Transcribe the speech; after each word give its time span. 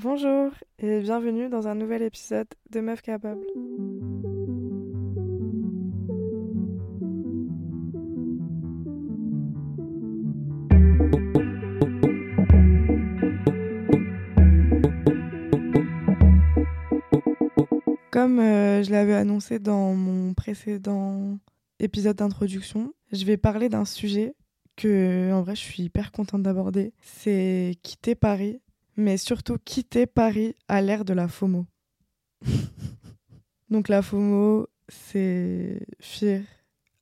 Bonjour 0.00 0.52
et 0.78 1.00
bienvenue 1.00 1.48
dans 1.48 1.66
un 1.66 1.74
nouvel 1.74 2.02
épisode 2.02 2.46
de 2.70 2.78
Meuf 2.78 3.02
Capable. 3.02 3.44
Comme 18.12 18.38
euh, 18.38 18.84
je 18.84 18.92
l'avais 18.92 19.14
annoncé 19.14 19.58
dans 19.58 19.94
mon 19.94 20.32
précédent 20.32 21.40
épisode 21.80 22.18
d'introduction, 22.18 22.92
je 23.10 23.24
vais 23.24 23.36
parler 23.36 23.68
d'un 23.68 23.84
sujet 23.84 24.36
que 24.76 25.32
en 25.32 25.42
vrai 25.42 25.56
je 25.56 25.62
suis 25.62 25.82
hyper 25.82 26.12
contente 26.12 26.44
d'aborder. 26.44 26.92
C'est 27.00 27.74
quitter 27.82 28.14
Paris 28.14 28.60
mais 28.98 29.16
surtout 29.16 29.58
quitter 29.64 30.06
Paris 30.06 30.56
à 30.66 30.82
l'ère 30.82 31.04
de 31.04 31.14
la 31.14 31.28
FOMO. 31.28 31.66
Donc 33.70 33.88
la 33.88 34.02
FOMO, 34.02 34.66
c'est 34.88 35.86
Fear 36.00 36.42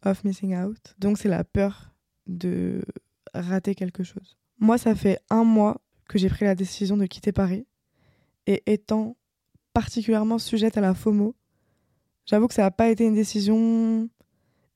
of 0.04 0.22
Missing 0.22 0.54
Out. 0.56 0.94
Donc 0.98 1.16
c'est 1.16 1.30
la 1.30 1.42
peur 1.42 1.94
de 2.26 2.84
rater 3.32 3.74
quelque 3.74 4.04
chose. 4.04 4.36
Moi, 4.58 4.76
ça 4.76 4.94
fait 4.94 5.20
un 5.30 5.42
mois 5.42 5.80
que 6.06 6.18
j'ai 6.18 6.28
pris 6.28 6.44
la 6.44 6.54
décision 6.54 6.98
de 6.98 7.06
quitter 7.06 7.32
Paris. 7.32 7.66
Et 8.46 8.62
étant 8.66 9.16
particulièrement 9.72 10.38
sujette 10.38 10.76
à 10.76 10.82
la 10.82 10.94
FOMO, 10.94 11.34
j'avoue 12.26 12.46
que 12.46 12.54
ça 12.54 12.62
n'a 12.62 12.70
pas 12.70 12.90
été 12.90 13.06
une 13.06 13.14
décision 13.14 14.08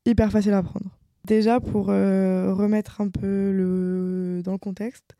hyper 0.06 0.32
facile 0.32 0.54
à 0.54 0.62
prendre. 0.62 0.98
Déjà, 1.24 1.60
pour 1.60 1.90
euh, 1.90 2.54
remettre 2.54 3.02
un 3.02 3.10
peu 3.10 3.52
le... 3.52 4.40
dans 4.42 4.52
le 4.52 4.58
contexte, 4.58 5.14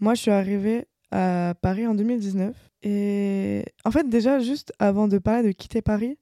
moi, 0.00 0.14
je 0.14 0.22
suis 0.22 0.30
arrivée 0.30 0.86
à 1.10 1.54
Paris 1.60 1.86
en 1.86 1.94
2019. 1.94 2.56
Et 2.82 3.64
en 3.84 3.90
fait, 3.90 4.08
déjà, 4.08 4.40
juste 4.40 4.72
avant 4.78 5.08
de 5.08 5.18
parler 5.18 5.48
de 5.48 5.52
quitter 5.52 5.82
Paris, 5.82 6.18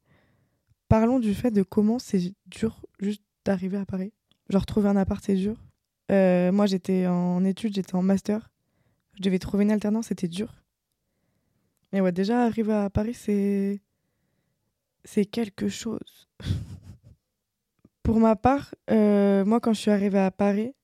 parlons 0.89 1.19
du 1.19 1.35
fait 1.35 1.51
de 1.51 1.63
comment 1.63 1.99
c'est 1.99 2.33
dur 2.47 2.81
juste 2.99 3.23
d'arriver 3.45 3.79
à 3.79 3.87
Paris. 3.87 4.13
Genre, 4.49 4.67
trouver 4.67 4.89
un 4.89 4.97
appart, 4.97 5.23
c'est 5.25 5.35
dur. 5.35 5.57
Euh, 6.11 6.53
moi, 6.53 6.67
j'étais 6.67 7.07
en 7.07 7.45
études, 7.45 7.75
j'étais 7.75 7.95
en 7.95 8.03
master. 8.03 8.51
Je 9.15 9.23
devais 9.23 9.39
trouver 9.39 9.65
une 9.65 9.71
alternance, 9.71 10.07
c'était 10.07 10.29
dur. 10.29 10.55
Mais 11.93 12.01
ouais, 12.01 12.13
déjà, 12.13 12.45
arriver 12.45 12.73
à 12.73 12.91
Paris, 12.91 13.15
c'est. 13.15 13.81
C'est 15.05 15.25
quelque 15.25 15.69
chose. 15.69 16.29
Pour 18.03 18.21
ma 18.21 18.37
part, 18.37 18.75
euh, 18.91 19.45
moi, 19.45 19.61
quand 19.61 19.73
je 19.73 19.81
suis 19.81 19.91
arrivée 19.91 20.19
à 20.19 20.31
Paris, 20.31 20.75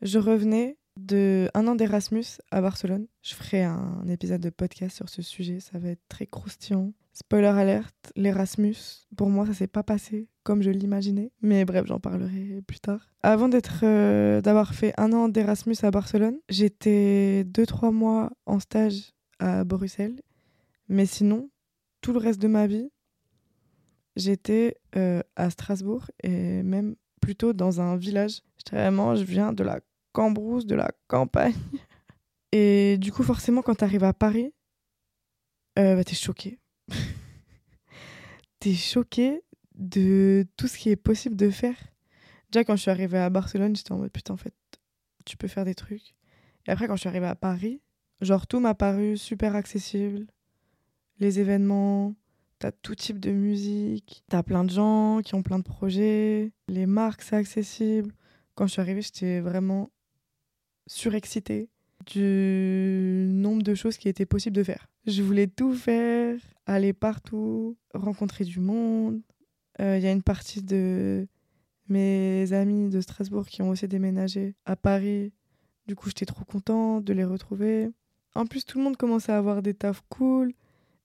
je 0.00 0.18
revenais 0.18 0.77
de 0.98 1.48
un 1.54 1.66
an 1.66 1.74
d'Erasmus 1.74 2.24
à 2.50 2.60
Barcelone. 2.60 3.06
Je 3.22 3.34
ferai 3.34 3.62
un 3.62 4.06
épisode 4.08 4.40
de 4.40 4.50
podcast 4.50 4.96
sur 4.96 5.08
ce 5.08 5.22
sujet, 5.22 5.60
ça 5.60 5.78
va 5.78 5.90
être 5.90 6.02
très 6.08 6.26
croustillant. 6.26 6.92
Spoiler 7.12 7.46
alerte, 7.46 8.12
l'Erasmus, 8.14 8.76
pour 9.16 9.28
moi, 9.28 9.46
ça 9.46 9.54
s'est 9.54 9.66
pas 9.66 9.82
passé 9.82 10.28
comme 10.44 10.62
je 10.62 10.70
l'imaginais. 10.70 11.32
Mais 11.42 11.64
bref, 11.64 11.84
j'en 11.86 11.98
parlerai 11.98 12.62
plus 12.66 12.80
tard. 12.80 13.00
Avant 13.22 13.48
d'être, 13.48 13.80
euh, 13.82 14.40
d'avoir 14.40 14.74
fait 14.74 14.92
un 14.98 15.12
an 15.12 15.28
d'Erasmus 15.28 15.76
à 15.82 15.90
Barcelone, 15.90 16.38
j'étais 16.48 17.44
deux 17.44 17.66
trois 17.66 17.90
mois 17.90 18.30
en 18.46 18.60
stage 18.60 19.12
à 19.40 19.64
Bruxelles. 19.64 20.20
Mais 20.88 21.06
sinon, 21.06 21.50
tout 22.00 22.12
le 22.12 22.18
reste 22.18 22.40
de 22.40 22.48
ma 22.48 22.66
vie, 22.66 22.90
j'étais 24.16 24.76
euh, 24.96 25.22
à 25.36 25.50
Strasbourg 25.50 26.10
et 26.22 26.62
même 26.62 26.94
plutôt 27.20 27.52
dans 27.52 27.80
un 27.80 27.96
village. 27.96 28.42
Vraiment, 28.70 29.14
je 29.16 29.24
viens 29.24 29.52
de 29.52 29.64
la 29.64 29.80
cambrousse 30.18 30.66
de 30.66 30.74
la 30.74 30.90
campagne. 31.06 31.54
Et 32.52 32.98
du 32.98 33.12
coup, 33.12 33.22
forcément, 33.22 33.62
quand 33.62 33.76
t'arrives 33.76 34.02
à 34.02 34.12
Paris, 34.12 34.52
euh, 35.78 35.94
bah, 35.94 36.02
t'es 36.02 36.16
choqué. 36.16 36.58
t'es 38.58 38.74
choqué 38.74 39.42
de 39.76 40.44
tout 40.56 40.66
ce 40.66 40.76
qui 40.76 40.90
est 40.90 40.96
possible 40.96 41.36
de 41.36 41.50
faire. 41.50 41.76
Déjà, 42.50 42.64
quand 42.64 42.74
je 42.74 42.82
suis 42.82 42.90
arrivée 42.90 43.18
à 43.18 43.30
Barcelone, 43.30 43.76
j'étais 43.76 43.92
en 43.92 43.98
mode 43.98 44.10
putain, 44.10 44.34
en 44.34 44.36
fait, 44.36 44.54
tu 45.24 45.36
peux 45.36 45.46
faire 45.46 45.64
des 45.64 45.76
trucs. 45.76 46.16
Et 46.66 46.72
après, 46.72 46.88
quand 46.88 46.96
je 46.96 47.00
suis 47.00 47.08
arrivée 47.08 47.26
à 47.26 47.36
Paris, 47.36 47.80
genre 48.20 48.48
tout 48.48 48.58
m'a 48.58 48.74
paru 48.74 49.16
super 49.16 49.54
accessible. 49.54 50.26
Les 51.20 51.38
événements, 51.38 52.16
t'as 52.58 52.72
tout 52.72 52.96
type 52.96 53.20
de 53.20 53.30
musique, 53.30 54.24
t'as 54.28 54.42
plein 54.42 54.64
de 54.64 54.70
gens 54.70 55.20
qui 55.24 55.36
ont 55.36 55.44
plein 55.44 55.60
de 55.60 55.64
projets, 55.64 56.50
les 56.66 56.86
marques, 56.86 57.22
c'est 57.22 57.36
accessible. 57.36 58.12
Quand 58.56 58.66
je 58.66 58.72
suis 58.72 58.80
arrivée, 58.80 59.02
j'étais 59.02 59.38
vraiment 59.38 59.90
surexcitée 60.88 61.68
du 62.06 63.28
nombre 63.30 63.62
de 63.62 63.74
choses 63.74 63.98
qui 63.98 64.08
étaient 64.08 64.26
possibles 64.26 64.56
de 64.56 64.62
faire. 64.62 64.88
Je 65.06 65.22
voulais 65.22 65.46
tout 65.46 65.74
faire, 65.74 66.38
aller 66.66 66.92
partout, 66.92 67.76
rencontrer 67.94 68.44
du 68.44 68.60
monde. 68.60 69.20
Euh, 69.80 69.96
il 69.98 70.02
y 70.02 70.06
a 70.06 70.12
une 70.12 70.22
partie 70.22 70.62
de 70.62 71.28
mes 71.88 72.52
amis 72.52 72.88
de 72.90 73.00
Strasbourg 73.00 73.46
qui 73.46 73.62
ont 73.62 73.70
aussi 73.70 73.86
déménagé 73.88 74.54
à 74.64 74.76
Paris. 74.76 75.32
Du 75.86 75.94
coup, 75.94 76.08
j'étais 76.08 76.26
trop 76.26 76.44
contente 76.44 77.04
de 77.04 77.12
les 77.12 77.24
retrouver. 77.24 77.90
En 78.34 78.46
plus, 78.46 78.64
tout 78.64 78.78
le 78.78 78.84
monde 78.84 78.96
commençait 78.96 79.32
à 79.32 79.38
avoir 79.38 79.62
des 79.62 79.74
tafs 79.74 80.02
cool. 80.08 80.50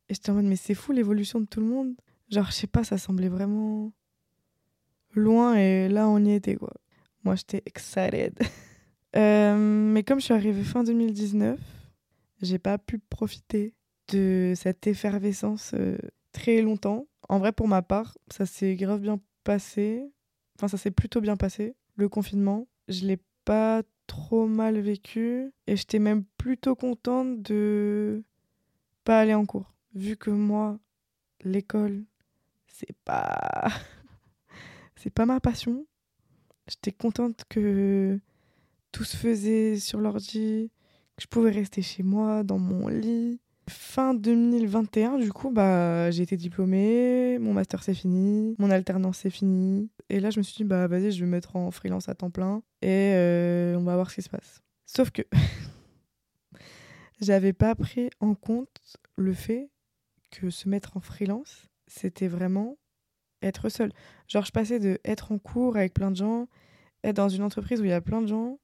Et 0.10 0.14
j'étais 0.14 0.32
en 0.32 0.36
mode, 0.36 0.46
mais 0.46 0.56
c'est 0.56 0.74
fou 0.74 0.92
l'évolution 0.92 1.40
de 1.40 1.46
tout 1.46 1.62
le 1.62 1.68
monde. 1.68 1.94
Genre, 2.30 2.48
je 2.48 2.52
sais 2.52 2.68
pas, 2.68 2.84
ça 2.84 2.98
semblait 2.98 3.30
vraiment 3.30 3.92
loin 5.16 5.56
et 5.56 5.88
là, 5.88 6.08
on 6.10 6.24
y 6.26 6.32
était, 6.32 6.56
quoi. 6.56 6.74
Moi, 7.24 7.36
j'étais 7.36 7.64
excited. 7.66 8.38
Euh, 9.16 9.56
mais 9.58 10.04
comme 10.04 10.20
je 10.20 10.26
suis 10.26 10.34
arrivée 10.34 10.64
fin 10.64 10.84
2019, 10.84 11.60
j'ai 12.42 12.60
pas 12.60 12.78
pu 12.78 13.00
profiter 13.00 13.74
de 14.10 14.54
cette 14.56 14.88
effervescence 14.88 15.72
euh, 15.76 15.98
très 16.32 16.62
longtemps. 16.62 17.08
En 17.30 17.40
vrai, 17.40 17.52
pour 17.52 17.68
ma 17.68 17.82
part, 17.82 18.18
ça 18.32 18.46
s'est 18.46 18.76
grave 18.76 19.02
bien 19.02 19.20
passé. 19.44 20.12
Enfin, 20.58 20.68
ça 20.68 20.78
s'est 20.78 20.92
plutôt 20.92 21.22
bien 21.22 21.38
passé. 21.38 21.76
Le 21.96 22.10
confinement, 22.10 22.68
je 22.88 23.06
l'ai 23.06 23.20
pas 23.46 23.84
trop 24.08 24.48
mal 24.48 24.80
vécu 24.80 25.52
et 25.68 25.76
j'étais 25.76 26.00
même 26.00 26.24
plutôt 26.38 26.76
contente 26.76 27.42
de 27.42 28.24
pas 29.04 29.20
aller 29.20 29.34
en 29.34 29.46
cours. 29.46 29.74
Vu 29.94 30.18
que 30.18 30.32
moi, 30.32 30.80
l'école, 31.44 32.04
c'est 32.68 32.96
pas 33.06 33.72
c'est 34.96 35.14
pas 35.14 35.26
ma 35.26 35.40
passion. 35.40 35.86
J'étais 36.68 36.92
contente 36.92 37.44
que 37.50 38.20
tout 38.94 39.04
se 39.04 39.18
faisait 39.18 39.78
sur 39.78 40.00
l'ordi, 40.00 40.72
que 41.18 41.24
je 41.24 41.28
pouvais 41.28 41.52
rester 41.52 41.82
chez 41.82 42.04
moi, 42.04 42.44
dans 42.44 42.60
mon 42.60 42.88
lit. 42.88 43.42
Fin 43.70 44.14
2021, 44.14 45.20
du 45.20 45.32
coup, 45.32 45.50
bah, 45.50 46.12
j'ai 46.12 46.24
été 46.24 46.36
diplômée, 46.38 47.38
mon 47.40 47.54
master 47.54 47.82
c'est 47.82 47.94
fini, 47.94 48.56
mon 48.60 48.70
alternance 48.70 49.20
c'est 49.20 49.30
fini. 49.30 49.90
Et 50.10 50.20
là, 50.20 50.30
je 50.30 50.40
me 50.40 50.44
suis 50.44 50.56
dit, 50.56 50.64
bah 50.66 50.88
vas-y, 50.88 51.12
je 51.12 51.22
vais 51.22 51.26
me 51.26 51.32
mettre 51.32 51.56
en 51.56 51.72
freelance 51.72 52.10
à 52.10 52.14
temps 52.14 52.30
plein 52.30 52.62
et 52.82 53.14
euh, 53.14 53.78
on 53.78 53.84
va 53.84 53.96
voir 53.96 54.12
ce 54.12 54.16
qui 54.16 54.22
se 54.22 54.30
passe. 54.30 54.62
Sauf 54.86 55.12
que 55.12 55.22
j'avais 57.22 57.54
pas 57.54 57.74
pris 57.74 58.10
en 58.20 58.36
compte 58.36 58.98
le 59.16 59.34
fait 59.34 59.70
que 60.30 60.50
se 60.50 60.68
mettre 60.68 60.98
en 60.98 61.00
freelance, 61.00 61.70
c'était 61.88 62.28
vraiment 62.28 62.78
être 63.42 63.70
seul. 63.70 63.94
Genre, 64.28 64.44
je 64.44 64.52
passais 64.52 64.80
de 64.80 65.00
être 65.06 65.32
en 65.32 65.40
cours 65.40 65.78
avec 65.78 65.94
plein 65.94 66.12
de 66.12 66.18
gens, 66.18 66.48
être 67.06 67.16
dans 67.16 67.30
une 67.30 67.44
entreprise 67.44 67.80
où 67.80 67.86
il 67.86 67.92
y 67.92 67.94
a 67.94 68.02
plein 68.02 68.22
de 68.22 68.28
gens, 68.28 68.60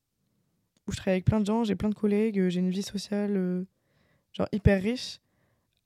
où 0.89 0.91
je 0.91 0.97
travaille 0.97 1.15
avec 1.15 1.25
plein 1.25 1.39
de 1.39 1.45
gens, 1.45 1.63
j'ai 1.63 1.75
plein 1.75 1.89
de 1.89 1.95
collègues, 1.95 2.39
euh, 2.39 2.49
j'ai 2.49 2.59
une 2.59 2.71
vie 2.71 2.81
sociale 2.81 3.37
euh, 3.37 3.63
genre 4.33 4.47
hyper 4.51 4.81
riche, 4.81 5.19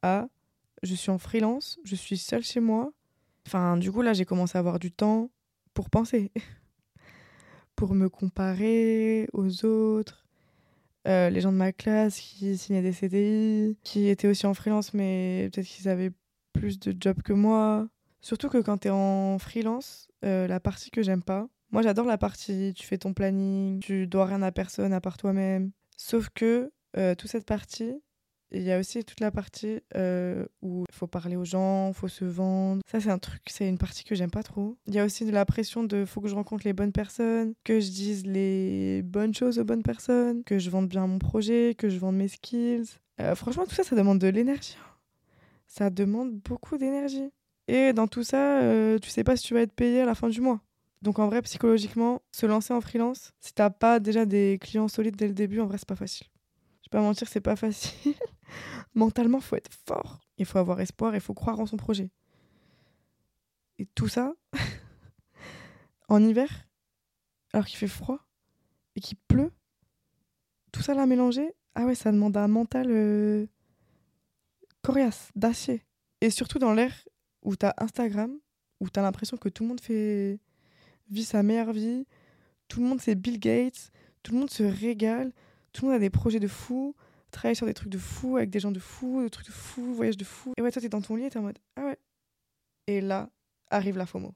à 0.01 0.27
je 0.81 0.95
suis 0.95 1.11
en 1.11 1.17
freelance, 1.17 1.77
je 1.83 1.95
suis 1.95 2.17
seule 2.17 2.43
chez 2.43 2.59
moi. 2.59 2.91
Enfin, 3.45 3.77
du 3.77 3.91
coup, 3.91 4.01
là, 4.01 4.13
j'ai 4.13 4.25
commencé 4.25 4.57
à 4.57 4.59
avoir 4.59 4.79
du 4.79 4.91
temps 4.91 5.29
pour 5.73 5.89
penser, 5.89 6.31
pour 7.75 7.93
me 7.93 8.09
comparer 8.09 9.27
aux 9.33 9.65
autres, 9.65 10.25
euh, 11.07 11.29
les 11.29 11.41
gens 11.41 11.51
de 11.51 11.57
ma 11.57 11.73
classe 11.73 12.19
qui 12.19 12.57
signaient 12.57 12.81
des 12.81 12.93
CDI, 12.93 13.77
qui 13.83 14.07
étaient 14.07 14.27
aussi 14.27 14.45
en 14.45 14.53
freelance, 14.53 14.93
mais 14.93 15.49
peut-être 15.53 15.67
qu'ils 15.67 15.89
avaient 15.89 16.11
plus 16.53 16.79
de 16.79 16.95
jobs 16.97 17.21
que 17.21 17.33
moi. 17.33 17.87
Surtout 18.21 18.47
que 18.47 18.59
quand 18.59 18.79
tu 18.79 18.87
es 18.87 18.91
en 18.91 19.37
freelance, 19.37 20.07
la 20.21 20.59
partie 20.61 20.91
que 20.91 21.03
j'aime 21.03 21.23
pas, 21.23 21.49
moi, 21.73 21.81
j'adore 21.81 22.05
la 22.05 22.19
partie, 22.19 22.71
tu 22.75 22.85
fais 22.85 22.99
ton 22.99 23.13
planning, 23.13 23.79
tu 23.79 24.05
dois 24.05 24.25
rien 24.27 24.43
à 24.43 24.51
personne 24.51 24.93
à 24.93 25.01
part 25.01 25.17
toi-même. 25.17 25.71
Sauf 25.97 26.29
que 26.29 26.71
euh, 26.95 27.15
toute 27.15 27.31
cette 27.31 27.47
partie, 27.47 27.99
il 28.51 28.61
y 28.61 28.71
a 28.71 28.77
aussi 28.77 29.03
toute 29.03 29.19
la 29.19 29.31
partie 29.31 29.79
euh, 29.95 30.45
où 30.61 30.85
il 30.87 30.95
faut 30.95 31.07
parler 31.07 31.35
aux 31.35 31.45
gens, 31.45 31.87
il 31.87 31.95
faut 31.95 32.07
se 32.07 32.25
vendre. 32.25 32.83
Ça, 32.85 32.99
c'est 32.99 33.09
un 33.09 33.17
truc, 33.17 33.41
c'est 33.47 33.67
une 33.67 33.79
partie 33.79 34.03
que 34.03 34.13
j'aime 34.13 34.29
pas 34.29 34.43
trop. 34.43 34.77
Il 34.85 34.93
y 34.93 34.99
a 34.99 35.05
aussi 35.05 35.25
de 35.25 35.31
la 35.31 35.45
pression 35.45 35.83
de 35.83 36.05
faut 36.05 36.21
que 36.21 36.27
je 36.27 36.35
rencontre 36.35 36.63
les 36.63 36.73
bonnes 36.73 36.91
personnes, 36.91 37.55
que 37.63 37.79
je 37.79 37.89
dise 37.89 38.23
les 38.27 39.01
bonnes 39.01 39.33
choses 39.33 39.57
aux 39.57 39.65
bonnes 39.65 39.81
personnes, 39.81 40.43
que 40.43 40.59
je 40.59 40.69
vende 40.69 40.87
bien 40.87 41.07
mon 41.07 41.17
projet, 41.17 41.73
que 41.75 41.89
je 41.89 41.97
vende 41.97 42.17
mes 42.17 42.27
skills. 42.27 42.99
Euh, 43.19 43.33
franchement, 43.33 43.65
tout 43.65 43.73
ça, 43.73 43.83
ça 43.83 43.95
demande 43.95 44.19
de 44.19 44.27
l'énergie. 44.27 44.77
Ça 45.65 45.89
demande 45.89 46.33
beaucoup 46.35 46.77
d'énergie. 46.77 47.31
Et 47.67 47.93
dans 47.93 48.05
tout 48.05 48.23
ça, 48.23 48.59
tu 49.01 49.09
sais 49.09 49.23
pas 49.23 49.35
si 49.37 49.43
tu 49.43 49.55
vas 49.55 49.61
être 49.61 49.73
payé 49.73 50.01
à 50.01 50.05
la 50.05 50.13
fin 50.13 50.29
du 50.29 50.39
mois. 50.39 50.61
Donc 51.03 51.19
en 51.19 51.27
vrai, 51.27 51.41
psychologiquement, 51.41 52.21
se 52.31 52.45
lancer 52.45 52.73
en 52.73 52.79
freelance, 52.79 53.33
si 53.41 53.53
t'as 53.53 53.69
pas 53.69 53.99
déjà 53.99 54.25
des 54.25 54.57
clients 54.61 54.87
solides 54.87 55.17
dès 55.17 55.27
le 55.27 55.33
début, 55.33 55.59
en 55.59 55.67
vrai, 55.67 55.77
c'est 55.77 55.87
pas 55.87 55.97
facile. 55.97 56.27
Je 56.81 56.87
vais 56.87 56.97
pas 56.97 57.01
mentir, 57.01 57.27
c'est 57.27 57.41
pas 57.41 57.57
facile. 57.57 58.15
Mentalement, 58.95 59.41
faut 59.41 59.57
être 59.57 59.71
fort. 59.85 60.21
Il 60.37 60.45
faut 60.45 60.59
avoir 60.59 60.79
espoir, 60.79 61.13
il 61.13 61.19
faut 61.19 61.33
croire 61.33 61.59
en 61.59 61.65
son 61.65 61.75
projet. 61.75 62.09
Et 63.79 63.85
tout 63.85 64.07
ça, 64.07 64.33
en 66.07 66.23
hiver, 66.23 66.47
alors 67.51 67.65
qu'il 67.65 67.77
fait 67.77 67.87
froid 67.89 68.19
et 68.95 69.01
qu'il 69.01 69.17
pleut, 69.27 69.51
tout 70.71 70.81
ça 70.81 70.93
là 70.93 71.05
mélangé, 71.05 71.53
ah 71.75 71.85
ouais, 71.85 71.95
ça 71.95 72.13
demande 72.13 72.37
un 72.37 72.47
mental 72.47 72.87
euh, 72.89 73.45
coriace, 74.81 75.31
d'acier. 75.35 75.83
Et 76.21 76.29
surtout 76.29 76.59
dans 76.59 76.73
l'ère 76.73 76.95
où 77.41 77.57
t'as 77.57 77.73
Instagram, 77.77 78.39
où 78.79 78.89
t'as 78.89 79.01
l'impression 79.01 79.35
que 79.35 79.49
tout 79.49 79.63
le 79.63 79.69
monde 79.69 79.81
fait 79.81 80.39
vit 81.13 81.23
sa 81.23 81.43
meilleure 81.43 81.71
vie, 81.71 82.05
tout 82.67 82.81
le 82.81 82.87
monde 82.87 82.99
c'est 82.99 83.15
Bill 83.15 83.39
Gates, 83.39 83.91
tout 84.23 84.33
le 84.33 84.39
monde 84.39 84.49
se 84.49 84.63
régale, 84.63 85.31
tout 85.71 85.85
le 85.85 85.91
monde 85.91 85.97
a 85.97 85.99
des 85.99 86.09
projets 86.09 86.39
de 86.39 86.47
fou, 86.47 86.95
travaille 87.31 87.55
sur 87.55 87.65
des 87.65 87.73
trucs 87.73 87.89
de 87.89 87.97
fou, 87.97 88.37
avec 88.37 88.49
des 88.49 88.59
gens 88.59 88.71
de 88.71 88.79
fou, 88.79 89.21
des 89.21 89.29
trucs 89.29 89.47
de 89.47 89.51
fou, 89.51 89.93
voyage 89.93 90.17
de 90.17 90.23
fou. 90.23 90.53
Et 90.57 90.61
ouais, 90.61 90.71
toi 90.71 90.81
t'es 90.81 90.89
dans 90.89 91.01
ton 91.01 91.15
lit 91.15 91.25
et 91.25 91.29
t'es 91.29 91.39
en 91.39 91.43
mode 91.43 91.59
ah 91.75 91.85
ouais. 91.85 91.97
Et 92.87 93.01
là 93.01 93.29
arrive 93.69 93.97
la 93.97 94.05
FOMO. 94.05 94.33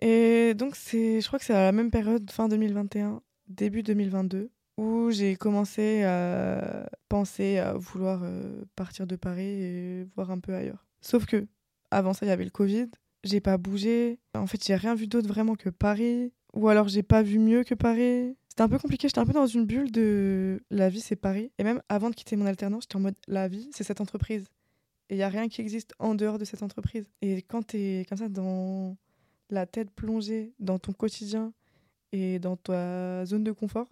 Et 0.00 0.54
donc 0.54 0.76
c'est, 0.76 1.20
je 1.20 1.26
crois 1.26 1.38
que 1.38 1.44
c'est 1.44 1.54
à 1.54 1.62
la 1.62 1.72
même 1.72 1.90
période, 1.90 2.30
fin 2.30 2.48
2021, 2.48 3.22
début 3.48 3.82
2022, 3.82 4.50
où 4.76 5.10
j'ai 5.10 5.36
commencé 5.36 6.02
à 6.04 6.88
penser 7.08 7.58
à 7.58 7.74
vouloir 7.74 8.20
euh, 8.22 8.64
partir 8.74 9.06
de 9.06 9.16
Paris 9.16 9.62
et 9.62 10.06
voir 10.14 10.30
un 10.30 10.38
peu 10.38 10.54
ailleurs. 10.54 10.86
Sauf 11.00 11.26
que 11.26 11.46
avant 11.90 12.12
ça, 12.12 12.26
il 12.26 12.28
y 12.28 12.32
avait 12.32 12.44
le 12.44 12.50
Covid. 12.50 12.88
J'ai 13.26 13.40
pas 13.40 13.58
bougé. 13.58 14.18
En 14.34 14.46
fait, 14.46 14.64
j'ai 14.64 14.76
rien 14.76 14.94
vu 14.94 15.06
d'autre 15.06 15.28
vraiment 15.28 15.54
que 15.54 15.68
Paris. 15.68 16.32
Ou 16.54 16.68
alors, 16.68 16.88
j'ai 16.88 17.02
pas 17.02 17.22
vu 17.22 17.38
mieux 17.38 17.64
que 17.64 17.74
Paris. 17.74 18.36
C'était 18.48 18.62
un 18.62 18.68
peu 18.68 18.78
compliqué. 18.78 19.08
J'étais 19.08 19.18
un 19.18 19.26
peu 19.26 19.32
dans 19.32 19.46
une 19.46 19.66
bulle 19.66 19.92
de 19.92 20.62
la 20.70 20.88
vie, 20.88 21.00
c'est 21.00 21.16
Paris. 21.16 21.52
Et 21.58 21.64
même 21.64 21.82
avant 21.88 22.08
de 22.08 22.14
quitter 22.14 22.36
mon 22.36 22.46
alternance, 22.46 22.84
j'étais 22.84 22.96
en 22.96 23.00
mode 23.00 23.16
la 23.26 23.48
vie, 23.48 23.68
c'est 23.74 23.84
cette 23.84 24.00
entreprise. 24.00 24.46
Et 25.08 25.14
il 25.14 25.18
y 25.18 25.22
a 25.22 25.28
rien 25.28 25.48
qui 25.48 25.60
existe 25.60 25.92
en 25.98 26.14
dehors 26.14 26.38
de 26.38 26.44
cette 26.44 26.62
entreprise. 26.62 27.08
Et 27.22 27.42
quand 27.42 27.66
t'es 27.66 28.06
comme 28.08 28.18
ça 28.18 28.28
dans 28.28 28.96
la 29.50 29.66
tête 29.66 29.90
plongée 29.90 30.52
dans 30.58 30.78
ton 30.78 30.92
quotidien 30.92 31.52
et 32.12 32.38
dans 32.38 32.56
ta 32.56 33.24
zone 33.26 33.44
de 33.44 33.52
confort, 33.52 33.88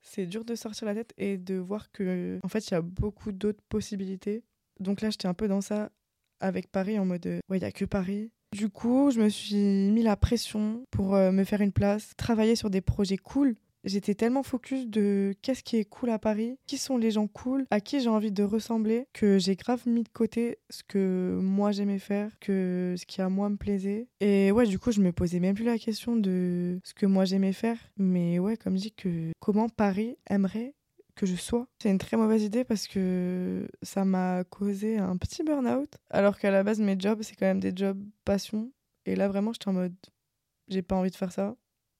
c'est 0.00 0.26
dur 0.26 0.44
de 0.44 0.54
sortir 0.54 0.86
la 0.86 0.94
tête 0.94 1.12
et 1.18 1.36
de 1.36 1.56
voir 1.56 1.90
que 1.90 2.38
en 2.42 2.48
fait 2.48 2.68
il 2.68 2.72
y 2.72 2.76
a 2.76 2.82
beaucoup 2.82 3.32
d'autres 3.32 3.62
possibilités. 3.68 4.44
Donc 4.80 5.00
là 5.00 5.10
j'étais 5.10 5.26
un 5.26 5.34
peu 5.34 5.48
dans 5.48 5.60
ça 5.60 5.90
avec 6.40 6.70
Paris 6.70 6.98
en 6.98 7.04
mode 7.04 7.26
ouais 7.26 7.58
il 7.58 7.62
y 7.62 7.64
a 7.64 7.72
que 7.72 7.84
Paris. 7.84 8.30
Du 8.54 8.68
coup 8.68 9.10
je 9.10 9.20
me 9.20 9.28
suis 9.28 9.56
mis 9.56 10.04
la 10.04 10.14
pression 10.14 10.84
pour 10.92 11.16
euh, 11.16 11.32
me 11.32 11.42
faire 11.42 11.60
une 11.60 11.72
place, 11.72 12.12
travailler 12.16 12.54
sur 12.54 12.70
des 12.70 12.80
projets 12.80 13.16
cool 13.16 13.56
J'étais 13.82 14.14
tellement 14.14 14.42
focus 14.42 14.86
de 14.86 15.34
qu'est-ce 15.42 15.62
qui 15.62 15.76
est 15.76 15.84
cool 15.84 16.08
à 16.08 16.18
Paris, 16.18 16.56
qui 16.66 16.78
sont 16.78 16.96
les 16.96 17.10
gens 17.10 17.26
cool, 17.26 17.66
à 17.70 17.80
qui 17.80 18.00
j'ai 18.00 18.08
envie 18.08 18.32
de 18.32 18.42
ressembler, 18.42 19.06
que 19.12 19.38
j'ai 19.38 19.56
grave 19.56 19.82
mis 19.86 20.04
de 20.04 20.08
côté 20.08 20.56
ce 20.70 20.82
que 20.82 21.38
moi 21.42 21.70
j'aimais 21.70 21.98
faire, 21.98 22.30
que 22.40 22.94
ce 22.96 23.04
qui 23.04 23.20
à 23.20 23.28
moi 23.28 23.50
me 23.50 23.56
plaisait. 23.56 24.06
Et 24.20 24.52
ouais, 24.52 24.66
du 24.66 24.78
coup, 24.78 24.90
je 24.90 25.02
me 25.02 25.12
posais 25.12 25.38
même 25.38 25.54
plus 25.54 25.64
la 25.64 25.76
question 25.76 26.16
de 26.16 26.78
ce 26.82 26.94
que 26.94 27.04
moi 27.04 27.26
j'aimais 27.26 27.52
faire, 27.52 27.76
mais 27.98 28.38
ouais, 28.38 28.56
comme 28.56 28.78
je 28.78 28.84
dis, 28.84 28.92
que 28.92 29.32
comment 29.38 29.68
Paris 29.68 30.16
aimerait 30.30 30.72
que 31.14 31.26
je 31.26 31.36
sois. 31.36 31.66
C'est 31.80 31.90
une 31.90 31.98
très 31.98 32.16
mauvaise 32.16 32.42
idée 32.42 32.64
parce 32.64 32.88
que 32.88 33.68
ça 33.82 34.04
m'a 34.04 34.44
causé 34.44 34.98
un 34.98 35.16
petit 35.16 35.42
burn-out, 35.42 35.96
alors 36.10 36.38
qu'à 36.38 36.50
la 36.50 36.62
base, 36.62 36.80
mes 36.80 36.98
jobs, 36.98 37.22
c'est 37.22 37.36
quand 37.36 37.46
même 37.46 37.60
des 37.60 37.72
jobs 37.74 38.02
passion. 38.24 38.72
Et 39.06 39.16
là, 39.16 39.28
vraiment, 39.28 39.52
j'étais 39.52 39.68
en 39.68 39.74
mode, 39.74 39.94
j'ai 40.68 40.82
pas 40.82 40.96
envie 40.96 41.10
de 41.10 41.16
faire 41.16 41.32
ça. 41.32 41.56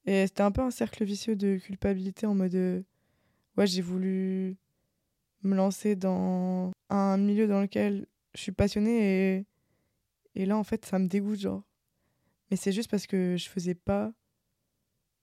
Et 0.06 0.26
c'était 0.26 0.42
un 0.42 0.52
peu 0.52 0.62
un 0.62 0.70
cercle 0.70 1.04
vicieux 1.04 1.36
de 1.36 1.56
culpabilité 1.58 2.26
en 2.26 2.34
mode 2.34 2.54
euh, 2.54 2.82
ouais, 3.56 3.66
j'ai 3.66 3.82
voulu 3.82 4.56
me 5.42 5.54
lancer 5.54 5.96
dans 5.96 6.72
un 6.90 7.16
milieu 7.16 7.46
dans 7.46 7.60
lequel 7.60 8.06
je 8.34 8.40
suis 8.40 8.52
passionnée 8.52 9.36
et, 9.36 9.46
et 10.34 10.46
là 10.46 10.56
en 10.56 10.64
fait 10.64 10.84
ça 10.84 10.98
me 10.98 11.06
dégoûte 11.06 11.40
genre. 11.40 11.62
Mais 12.50 12.56
c'est 12.56 12.72
juste 12.72 12.90
parce 12.90 13.06
que 13.06 13.36
je 13.36 13.48
faisais 13.48 13.74
pas 13.74 14.12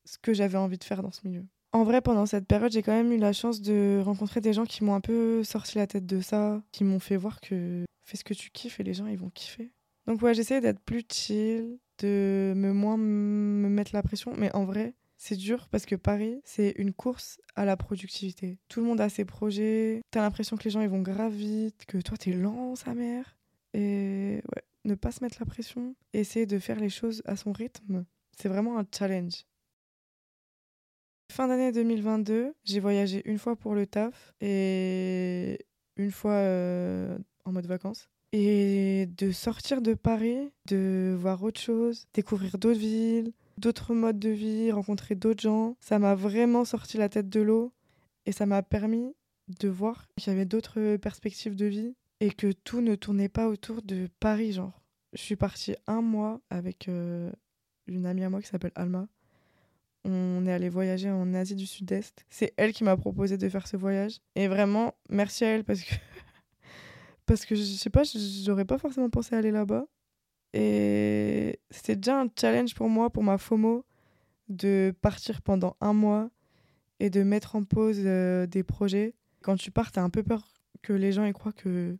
ce 0.06 0.18
que 0.18 0.34
j'avais 0.34 0.58
envie 0.58 0.78
de 0.78 0.84
faire 0.84 1.04
dans 1.04 1.12
ce 1.12 1.28
milieu. 1.28 1.46
En 1.74 1.84
vrai, 1.84 2.02
pendant 2.02 2.26
cette 2.26 2.48
période, 2.48 2.72
j'ai 2.72 2.84
quand 2.84 2.92
même 2.92 3.14
eu 3.14 3.18
la 3.18 3.32
chance 3.32 3.62
de 3.62 4.02
rencontrer 4.04 4.42
des 4.42 4.52
gens 4.52 4.66
qui 4.66 4.84
m'ont 4.84 4.94
un 4.94 5.02
peu 5.02 5.44
sorti 5.44 5.78
la 5.78 5.88
tête 5.88 6.06
de 6.06 6.20
ça, 6.20 6.62
qui 6.72 6.84
m'ont 6.84 7.00
fait 7.00 7.16
voir 7.16 7.40
que 7.40 7.86
fais 8.04 8.18
ce 8.18 8.26
que 8.26 8.34
tu 8.34 8.50
kiffes 8.50 8.80
et 8.80 8.84
les 8.84 8.94
gens 8.94 9.08
ils 9.08 9.18
vont 9.18 9.30
kiffer. 9.30 9.72
Donc 10.06 10.22
ouais, 10.22 10.34
j'essaie 10.34 10.60
d'être 10.60 10.82
plus 10.82 11.04
chill, 11.10 11.78
de 12.00 12.54
me 12.56 12.74
moins 12.74 12.98
me 12.98 13.70
mettre 13.70 13.92
la 13.94 14.04
pression. 14.04 14.34
Mais 14.36 14.54
en 14.54 14.66
vrai, 14.66 14.96
c'est 15.18 15.38
dur 15.38 15.70
parce 15.70 15.86
que 15.86 15.96
Paris, 15.96 16.42
c'est 16.44 16.74
une 16.78 16.94
course 16.94 17.40
à 17.56 17.64
la 17.64 17.78
productivité. 17.78 18.58
Tout 18.68 18.82
le 18.82 18.88
monde 18.88 19.00
a 19.00 19.08
ses 19.08 19.24
projets. 19.24 20.02
T'as 20.12 20.22
l'impression 20.22 20.58
que 20.58 20.64
les 20.66 20.72
gens 20.72 20.82
ils 20.82 20.90
vont 20.90 21.02
grave 21.02 21.34
vite, 21.34 21.86
que 21.86 22.00
toi 22.00 22.18
t'es 22.18 22.34
lent, 22.34 22.76
sa 22.76 22.94
mère. 22.94 23.38
Et 23.74 24.42
ouais, 24.54 24.64
ne 24.84 24.96
pas 24.96 25.12
se 25.12 25.24
mettre 25.24 25.38
la 25.40 25.46
pression, 25.46 25.96
essayer 26.14 26.46
de 26.46 26.60
faire 26.60 26.80
les 26.80 26.90
choses 26.90 27.22
à 27.26 27.36
son 27.36 27.54
rythme, 27.54 28.04
c'est 28.38 28.50
vraiment 28.50 28.78
un 28.78 28.86
challenge. 28.92 29.46
Fin 31.42 31.48
d'année 31.48 31.72
2022, 31.72 32.54
j'ai 32.66 32.80
voyagé 32.80 33.24
une 33.26 33.40
fois 33.40 33.56
pour 33.56 33.74
le 33.74 33.88
taf 33.88 34.32
et 34.42 35.58
une 35.98 36.12
fois 36.12 36.34
euh, 36.34 37.18
en 37.46 37.52
mode 37.52 37.66
vacances. 37.66 38.10
Et 38.32 39.08
de 39.18 39.32
sortir 39.32 39.82
de 39.82 39.96
Paris, 39.96 40.52
de 40.68 41.16
voir 41.18 41.42
autre 41.42 41.60
chose, 41.60 42.06
découvrir 42.14 42.60
d'autres 42.60 42.78
villes, 42.78 43.34
d'autres 43.58 43.96
modes 43.96 44.20
de 44.20 44.30
vie, 44.30 44.72
rencontrer 44.72 45.16
d'autres 45.16 45.42
gens, 45.42 45.78
ça 45.80 45.98
m'a 45.98 46.14
vraiment 46.14 46.64
sorti 46.64 46.98
la 46.98 47.10
tête 47.10 47.30
de 47.30 47.42
l'eau 47.42 47.74
et 48.28 48.34
ça 48.34 48.46
m'a 48.46 48.62
permis 48.62 49.16
de 49.48 49.68
voir 49.68 50.06
qu'il 50.18 50.32
y 50.32 50.36
avait 50.36 50.46
d'autres 50.46 50.98
perspectives 50.98 51.56
de 51.56 51.66
vie 51.66 51.96
et 52.20 52.30
que 52.30 52.52
tout 52.52 52.82
ne 52.82 52.94
tournait 52.94 53.30
pas 53.30 53.48
autour 53.48 53.82
de 53.82 54.10
Paris, 54.20 54.52
genre. 54.52 54.84
Je 55.14 55.22
suis 55.22 55.38
partie 55.38 55.74
un 55.88 56.04
mois 56.04 56.40
avec 56.52 56.88
euh, 56.88 57.32
une 57.88 58.06
amie 58.06 58.24
à 58.24 58.30
moi 58.30 58.44
qui 58.44 58.48
s'appelle 58.48 58.74
Alma. 58.76 59.08
On 60.04 60.46
est 60.48 60.52
allé 60.52 60.70
voyager 60.70 61.10
en 61.12 61.34
Asie 61.34 61.56
du 61.56 61.68
Sud-Est. 61.68 62.26
C'est 62.30 62.54
elle 62.58 62.74
qui 62.74 62.84
m'a 62.84 62.98
proposé 62.98 63.38
de 63.38 63.50
faire 63.50 63.68
ce 63.68 63.78
voyage. 63.78 64.18
Et 64.36 64.48
vraiment, 64.48 64.96
merci 65.10 65.46
à 65.46 65.50
elle 65.50 65.64
parce 65.64 65.82
que 65.82 65.94
parce 67.26 67.46
que 67.46 67.56
je 67.56 67.62
sais 67.62 67.90
pas, 67.90 68.04
j'aurais 68.44 68.66
pas 68.66 68.78
forcément 68.78 69.10
pensé 69.10 69.36
aller 69.36 69.52
là-bas. 69.52 69.86
Et 70.54 71.60
c'était 71.70 71.96
déjà 71.96 72.20
un 72.20 72.28
challenge 72.40 72.76
pour 72.76 72.90
moi, 72.90 73.10
pour 73.10 73.24
ma 73.24 73.38
FOMO, 73.38 73.86
de 74.50 74.94
partir 75.02 75.42
pendant 75.42 75.78
un 75.80 75.94
mois 75.94 76.30
et 77.00 77.10
de 77.10 77.24
mettre 77.24 77.56
en 77.56 77.64
pause 77.64 78.02
euh, 78.06 78.46
des 78.48 78.64
projets. 78.64 79.16
Quand 79.42 79.56
tu 79.56 79.72
pars, 79.72 79.92
t'as 79.92 80.02
un 80.02 80.10
peu 80.10 80.24
peur 80.24 80.48
que 80.82 80.94
les 80.94 81.12
gens 81.12 81.26
y 81.26 81.34
croient 81.34 81.54
que 81.54 81.98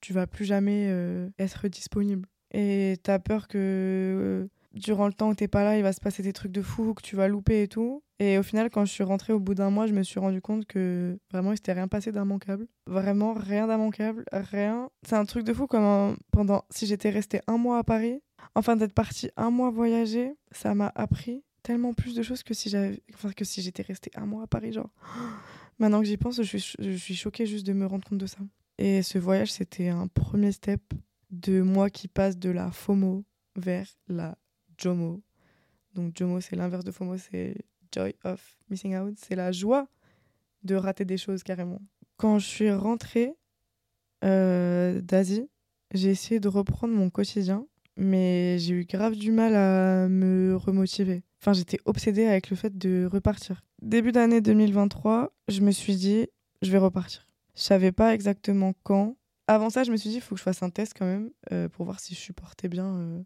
tu 0.00 0.12
vas 0.12 0.26
plus 0.26 0.44
jamais 0.44 0.88
euh, 0.90 1.28
être 1.38 1.68
disponible. 1.68 2.28
Et 2.52 2.96
t'as 3.02 3.18
peur 3.18 3.48
que 3.48 3.58
euh, 3.58 4.48
durant 4.74 5.06
le 5.06 5.12
temps 5.12 5.30
où 5.30 5.34
t'es 5.34 5.48
pas 5.48 5.64
là, 5.64 5.76
il 5.76 5.82
va 5.82 5.92
se 5.92 6.00
passer 6.00 6.22
des 6.22 6.32
trucs 6.32 6.52
de 6.52 6.62
fou, 6.62 6.94
que 6.94 7.02
tu 7.02 7.16
vas 7.16 7.28
louper 7.28 7.62
et 7.62 7.68
tout. 7.68 8.02
Et 8.18 8.38
au 8.38 8.42
final, 8.42 8.70
quand 8.70 8.84
je 8.84 8.92
suis 8.92 9.02
rentrée 9.02 9.32
au 9.32 9.40
bout 9.40 9.54
d'un 9.54 9.70
mois, 9.70 9.86
je 9.86 9.92
me 9.92 10.02
suis 10.02 10.20
rendu 10.20 10.40
compte 10.40 10.64
que 10.66 11.18
vraiment, 11.30 11.52
il 11.52 11.56
s'était 11.56 11.72
rien 11.72 11.88
passé 11.88 12.12
d'immanquable. 12.12 12.66
Vraiment, 12.86 13.34
rien 13.34 13.66
d'immanquable, 13.66 14.24
rien. 14.32 14.88
C'est 15.06 15.16
un 15.16 15.24
truc 15.24 15.44
de 15.44 15.52
fou 15.52 15.66
comme 15.66 16.16
pendant, 16.30 16.64
si 16.70 16.86
j'étais 16.86 17.10
restée 17.10 17.40
un 17.46 17.58
mois 17.58 17.78
à 17.78 17.84
Paris, 17.84 18.20
enfin 18.54 18.76
d'être 18.76 18.94
partie 18.94 19.30
un 19.36 19.50
mois 19.50 19.70
voyager, 19.70 20.34
ça 20.52 20.74
m'a 20.74 20.92
appris 20.94 21.42
tellement 21.62 21.94
plus 21.94 22.14
de 22.14 22.22
choses 22.22 22.42
que 22.42 22.54
si 22.54 22.68
j'avais, 22.68 23.02
enfin, 23.14 23.30
que 23.32 23.44
si 23.44 23.62
j'étais 23.62 23.82
restée 23.82 24.10
un 24.14 24.26
mois 24.26 24.44
à 24.44 24.46
Paris, 24.46 24.72
genre. 24.72 24.90
Maintenant 25.78 26.00
que 26.00 26.06
j'y 26.06 26.16
pense, 26.16 26.36
je 26.36 26.42
suis, 26.42 26.74
je 26.78 26.92
suis 26.92 27.16
choquée 27.16 27.46
juste 27.46 27.66
de 27.66 27.72
me 27.72 27.86
rendre 27.86 28.06
compte 28.06 28.18
de 28.18 28.26
ça. 28.26 28.38
Et 28.78 29.02
ce 29.02 29.18
voyage, 29.18 29.52
c'était 29.52 29.88
un 29.88 30.06
premier 30.06 30.52
step 30.52 30.80
de 31.30 31.62
moi 31.62 31.90
qui 31.90 32.08
passe 32.08 32.38
de 32.38 32.50
la 32.50 32.70
FOMO 32.70 33.24
vers 33.56 33.86
la 34.06 34.36
JOMO. 34.82 35.20
Donc 35.94 36.16
JOMO, 36.16 36.40
c'est 36.40 36.56
l'inverse 36.56 36.84
de 36.84 36.90
FOMO, 36.90 37.16
c'est 37.16 37.54
Joy 37.92 38.14
of 38.24 38.58
Missing 38.70 38.96
Out. 38.96 39.14
C'est 39.16 39.36
la 39.36 39.52
joie 39.52 39.86
de 40.64 40.74
rater 40.74 41.04
des 41.04 41.16
choses 41.16 41.42
carrément. 41.42 41.80
Quand 42.16 42.38
je 42.38 42.46
suis 42.46 42.70
rentrée 42.72 43.34
euh, 44.24 45.00
d'Asie, 45.00 45.48
j'ai 45.92 46.10
essayé 46.10 46.40
de 46.40 46.48
reprendre 46.48 46.94
mon 46.94 47.10
quotidien, 47.10 47.66
mais 47.96 48.58
j'ai 48.58 48.74
eu 48.74 48.84
grave 48.84 49.14
du 49.14 49.32
mal 49.32 49.54
à 49.54 50.08
me 50.08 50.56
remotiver. 50.56 51.22
Enfin, 51.40 51.52
j'étais 51.52 51.78
obsédée 51.84 52.26
avec 52.26 52.50
le 52.50 52.56
fait 52.56 52.76
de 52.76 53.08
repartir. 53.10 53.64
Début 53.82 54.12
d'année 54.12 54.40
2023, 54.40 55.32
je 55.48 55.60
me 55.60 55.72
suis 55.72 55.96
dit, 55.96 56.28
je 56.62 56.70
vais 56.70 56.78
repartir. 56.78 57.28
Je 57.56 57.62
savais 57.62 57.92
pas 57.92 58.14
exactement 58.14 58.74
quand. 58.84 59.16
Avant 59.48 59.68
ça, 59.68 59.84
je 59.84 59.90
me 59.90 59.96
suis 59.96 60.08
dit, 60.08 60.16
il 60.16 60.20
faut 60.20 60.34
que 60.34 60.38
je 60.38 60.44
fasse 60.44 60.62
un 60.62 60.70
test 60.70 60.94
quand 60.96 61.04
même 61.04 61.30
euh, 61.50 61.68
pour 61.68 61.84
voir 61.84 62.00
si 62.00 62.14
je 62.14 62.20
supportais 62.20 62.68
bien 62.68 62.96
euh, 62.96 63.22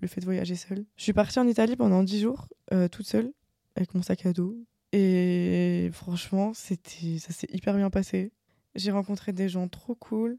le 0.00 0.08
fait 0.08 0.20
de 0.20 0.24
voyager 0.24 0.56
seule. 0.56 0.84
Je 0.96 1.02
suis 1.02 1.12
partie 1.12 1.38
en 1.38 1.46
Italie 1.46 1.76
pendant 1.76 2.02
10 2.02 2.20
jours, 2.20 2.48
euh, 2.72 2.88
toute 2.88 3.06
seule, 3.06 3.32
avec 3.76 3.94
mon 3.94 4.02
sac 4.02 4.26
à 4.26 4.32
dos. 4.32 4.56
Et 4.92 5.90
franchement, 5.92 6.52
c'était, 6.54 7.18
ça 7.18 7.32
s'est 7.32 7.48
hyper 7.50 7.74
bien 7.76 7.90
passé. 7.90 8.32
J'ai 8.74 8.90
rencontré 8.90 9.32
des 9.32 9.48
gens 9.48 9.68
trop 9.68 9.94
cool. 9.94 10.38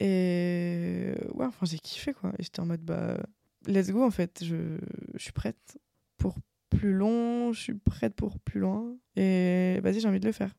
Et 0.00 1.12
ouais, 1.34 1.46
enfin, 1.46 1.66
j'ai 1.66 1.78
kiffé 1.78 2.12
quoi. 2.12 2.32
J'étais 2.38 2.60
en 2.60 2.66
mode, 2.66 2.82
bah, 2.82 3.18
let's 3.66 3.90
go 3.90 4.04
en 4.04 4.10
fait. 4.10 4.44
Je, 4.44 4.78
je 5.14 5.22
suis 5.22 5.32
prête 5.32 5.78
pour 6.16 6.36
plus 6.70 6.92
long, 6.92 7.52
je 7.52 7.60
suis 7.60 7.74
prête 7.74 8.14
pour 8.14 8.38
plus 8.38 8.60
loin. 8.60 8.96
Et 9.16 9.80
vas-y, 9.82 10.00
j'ai 10.00 10.08
envie 10.08 10.20
de 10.20 10.26
le 10.26 10.32
faire. 10.32 10.54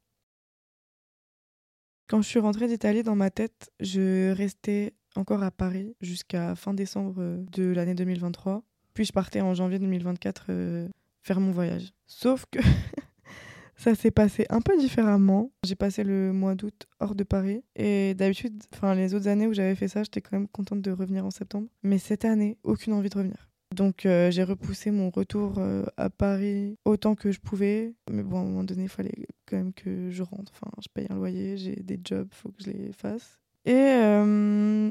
Quand 2.08 2.22
je 2.22 2.28
suis 2.28 2.40
rentrée 2.40 2.68
d'Italie, 2.68 3.04
dans 3.04 3.16
ma 3.16 3.30
tête, 3.30 3.72
je 3.80 4.32
restais 4.32 4.94
encore 5.16 5.44
à 5.44 5.52
Paris 5.52 5.96
jusqu'à 6.02 6.56
fin 6.56 6.74
décembre 6.74 7.44
de 7.52 7.64
l'année 7.64 7.96
2023. 7.96 8.64
Puis 8.94 9.06
je 9.06 9.14
partais 9.14 9.42
en 9.42 9.54
janvier 9.54 9.80
2024 9.80 10.46
euh, 10.50 10.88
faire 11.22 11.40
mon 11.40 11.52
voyage. 11.52 11.94
Sauf 12.06 12.46
que 12.52 12.60
ça 13.76 13.96
s'est 13.96 14.12
passé 14.12 14.46
un 14.50 14.62
peu 14.62 14.78
différemment. 14.78 15.52
J'ai 15.64 15.76
passé 15.76 16.04
le 16.04 16.34
mois 16.34 16.56
d'août 16.56 16.88
hors 17.00 17.16
de 17.16 17.24
Paris. 17.24 17.64
Et 17.76 18.14
d'habitude, 18.14 18.62
enfin 18.74 18.96
les 18.96 19.14
autres 19.14 19.28
années 19.28 19.48
où 19.48 19.54
j'avais 19.54 19.76
fait 19.76 19.88
ça, 19.88 20.04
j'étais 20.04 20.22
quand 20.22 20.38
même 20.38 20.48
contente 20.48 20.82
de 20.82 20.92
revenir 20.92 21.26
en 21.26 21.32
septembre. 21.32 21.68
Mais 21.84 21.98
cette 21.98 22.26
année, 22.26 22.58
aucune 22.64 22.94
envie 22.94 23.10
de 23.10 23.18
revenir. 23.18 23.50
Donc 23.76 24.06
euh, 24.06 24.32
j'ai 24.32 24.44
repoussé 24.44 24.90
mon 24.90 25.12
retour 25.12 25.60
euh, 25.60 25.86
à 25.96 26.10
Paris 26.10 26.76
autant 26.86 27.16
que 27.16 27.32
je 27.32 27.40
pouvais. 27.40 27.94
Mais 28.10 28.24
bon, 28.24 28.38
à 28.38 28.42
un 28.42 28.46
moment 28.46 28.64
donné, 28.64 28.84
il 28.84 28.90
fallait 28.90 29.28
quand 29.46 29.58
même 29.58 29.74
que 29.74 30.10
je 30.10 30.24
rentre. 30.24 30.52
Enfin, 30.56 30.72
je 30.82 30.88
paye 30.94 31.08
un 31.10 31.16
loyer, 31.16 31.56
j'ai 31.58 31.76
des 31.76 32.00
jobs, 32.04 32.28
faut 32.32 32.50
que 32.50 32.64
je 32.64 32.72
les 32.72 32.92
fasse. 32.92 33.40
Et 33.66 33.74
euh, 33.74 34.26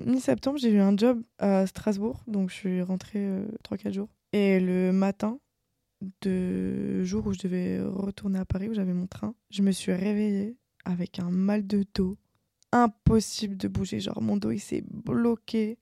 mi-septembre, 0.04 0.58
j'ai 0.58 0.70
eu 0.70 0.80
un 0.80 0.96
job 0.96 1.22
à 1.38 1.66
Strasbourg. 1.66 2.22
Donc 2.26 2.50
je 2.50 2.54
suis 2.54 2.82
rentrée 2.82 3.26
3-4 3.64 3.92
jours. 3.92 4.08
Et 4.32 4.60
le 4.60 4.92
matin 4.92 5.38
de 6.20 7.02
jour 7.02 7.26
où 7.26 7.32
je 7.32 7.40
devais 7.40 7.80
retourner 7.80 8.38
à 8.38 8.44
Paris, 8.44 8.68
où 8.68 8.74
j'avais 8.74 8.92
mon 8.92 9.06
train, 9.06 9.34
je 9.50 9.62
me 9.62 9.72
suis 9.72 9.92
réveillée 9.92 10.56
avec 10.84 11.18
un 11.18 11.30
mal 11.30 11.66
de 11.66 11.84
dos. 11.94 12.16
Impossible 12.70 13.56
de 13.56 13.68
bouger. 13.68 14.00
Genre, 14.00 14.20
mon 14.20 14.36
dos, 14.36 14.50
il 14.50 14.60
s'est 14.60 14.84
bloqué. 14.86 15.78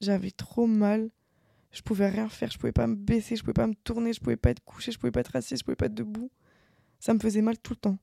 J'avais 0.00 0.30
trop 0.30 0.66
mal 0.66 1.10
je 1.76 1.82
pouvais 1.82 2.08
rien 2.08 2.28
faire, 2.28 2.50
je 2.50 2.58
pouvais 2.58 2.72
pas 2.72 2.86
me 2.86 2.94
baisser, 2.94 3.36
je 3.36 3.42
pouvais 3.42 3.52
pas 3.52 3.66
me 3.66 3.74
tourner, 3.74 4.14
je 4.14 4.20
pouvais 4.20 4.36
pas 4.36 4.50
être 4.50 4.64
couché, 4.64 4.92
je 4.92 4.98
pouvais 4.98 5.10
pas 5.10 5.20
être 5.20 5.36
assis, 5.36 5.56
je 5.56 5.62
pouvais 5.62 5.76
pas 5.76 5.86
être 5.86 5.94
debout. 5.94 6.30
Ça 6.98 7.12
me 7.12 7.18
faisait 7.18 7.42
mal 7.42 7.58
tout 7.58 7.74
le 7.74 7.76
temps. 7.76 7.98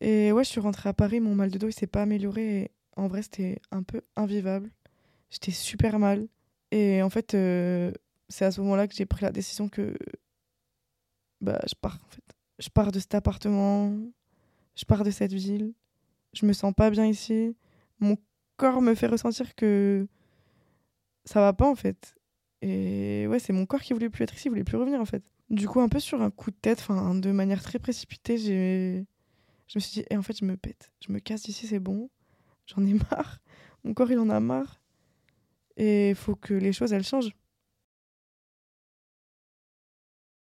Et 0.00 0.32
ouais, 0.32 0.44
je 0.44 0.48
suis 0.48 0.60
rentrée 0.60 0.88
à 0.88 0.94
Paris, 0.94 1.20
mon 1.20 1.34
mal 1.34 1.50
de 1.50 1.58
dos 1.58 1.68
il 1.68 1.74
s'est 1.74 1.86
pas 1.86 2.02
amélioré 2.02 2.70
en 2.96 3.08
vrai 3.08 3.22
c'était 3.22 3.60
un 3.70 3.82
peu 3.82 4.02
invivable. 4.16 4.70
J'étais 5.30 5.52
super 5.52 5.98
mal 5.98 6.28
et 6.70 7.02
en 7.02 7.10
fait 7.10 7.34
euh, 7.34 7.92
c'est 8.28 8.44
à 8.44 8.50
ce 8.50 8.60
moment-là 8.60 8.88
que 8.88 8.94
j'ai 8.94 9.06
pris 9.06 9.24
la 9.24 9.32
décision 9.32 9.68
que 9.68 9.96
bah 11.40 11.60
je 11.68 11.74
pars 11.74 11.98
en 12.04 12.08
fait. 12.08 12.24
Je 12.58 12.68
pars 12.68 12.92
de 12.92 13.00
cet 13.00 13.14
appartement, 13.14 13.96
je 14.76 14.84
pars 14.84 15.04
de 15.04 15.10
cette 15.10 15.32
ville. 15.32 15.74
Je 16.34 16.46
me 16.46 16.52
sens 16.52 16.72
pas 16.74 16.90
bien 16.90 17.06
ici. 17.06 17.56
Mon 18.00 18.16
corps 18.56 18.80
me 18.80 18.94
fait 18.94 19.06
ressentir 19.06 19.54
que 19.54 20.06
ça 21.24 21.40
va 21.40 21.52
pas 21.52 21.68
en 21.68 21.74
fait 21.74 22.14
et 22.62 23.26
ouais, 23.26 23.40
c'est 23.40 23.52
mon 23.52 23.66
corps 23.66 23.80
qui 23.80 23.92
voulait 23.92 24.08
plus 24.08 24.22
être 24.22 24.34
ici, 24.36 24.48
voulait 24.48 24.64
plus 24.64 24.76
revenir 24.76 25.00
en 25.00 25.04
fait. 25.04 25.22
Du 25.50 25.68
coup, 25.68 25.80
un 25.80 25.88
peu 25.88 26.00
sur 26.00 26.22
un 26.22 26.30
coup 26.30 26.50
de 26.50 26.56
tête, 26.56 26.78
enfin, 26.80 27.14
de 27.14 27.30
manière 27.32 27.62
très 27.62 27.78
précipitée, 27.78 28.38
j'ai... 28.38 29.04
je 29.66 29.78
me 29.78 29.80
suis 29.80 29.92
dit, 29.92 30.00
et 30.00 30.06
eh, 30.12 30.16
en 30.16 30.22
fait, 30.22 30.38
je 30.38 30.44
me 30.44 30.56
pète. 30.56 30.92
Je 31.06 31.12
me 31.12 31.18
casse 31.18 31.42
d'ici, 31.42 31.66
c'est 31.66 31.80
bon. 31.80 32.08
J'en 32.66 32.84
ai 32.84 32.94
marre. 33.10 33.38
Mon 33.84 33.94
corps, 33.94 34.10
il 34.10 34.18
en 34.18 34.30
a 34.30 34.40
marre. 34.40 34.80
Et 35.76 36.10
il 36.10 36.14
faut 36.14 36.34
que 36.34 36.54
les 36.54 36.72
choses, 36.72 36.92
elles 36.92 37.04
changent. 37.04 37.34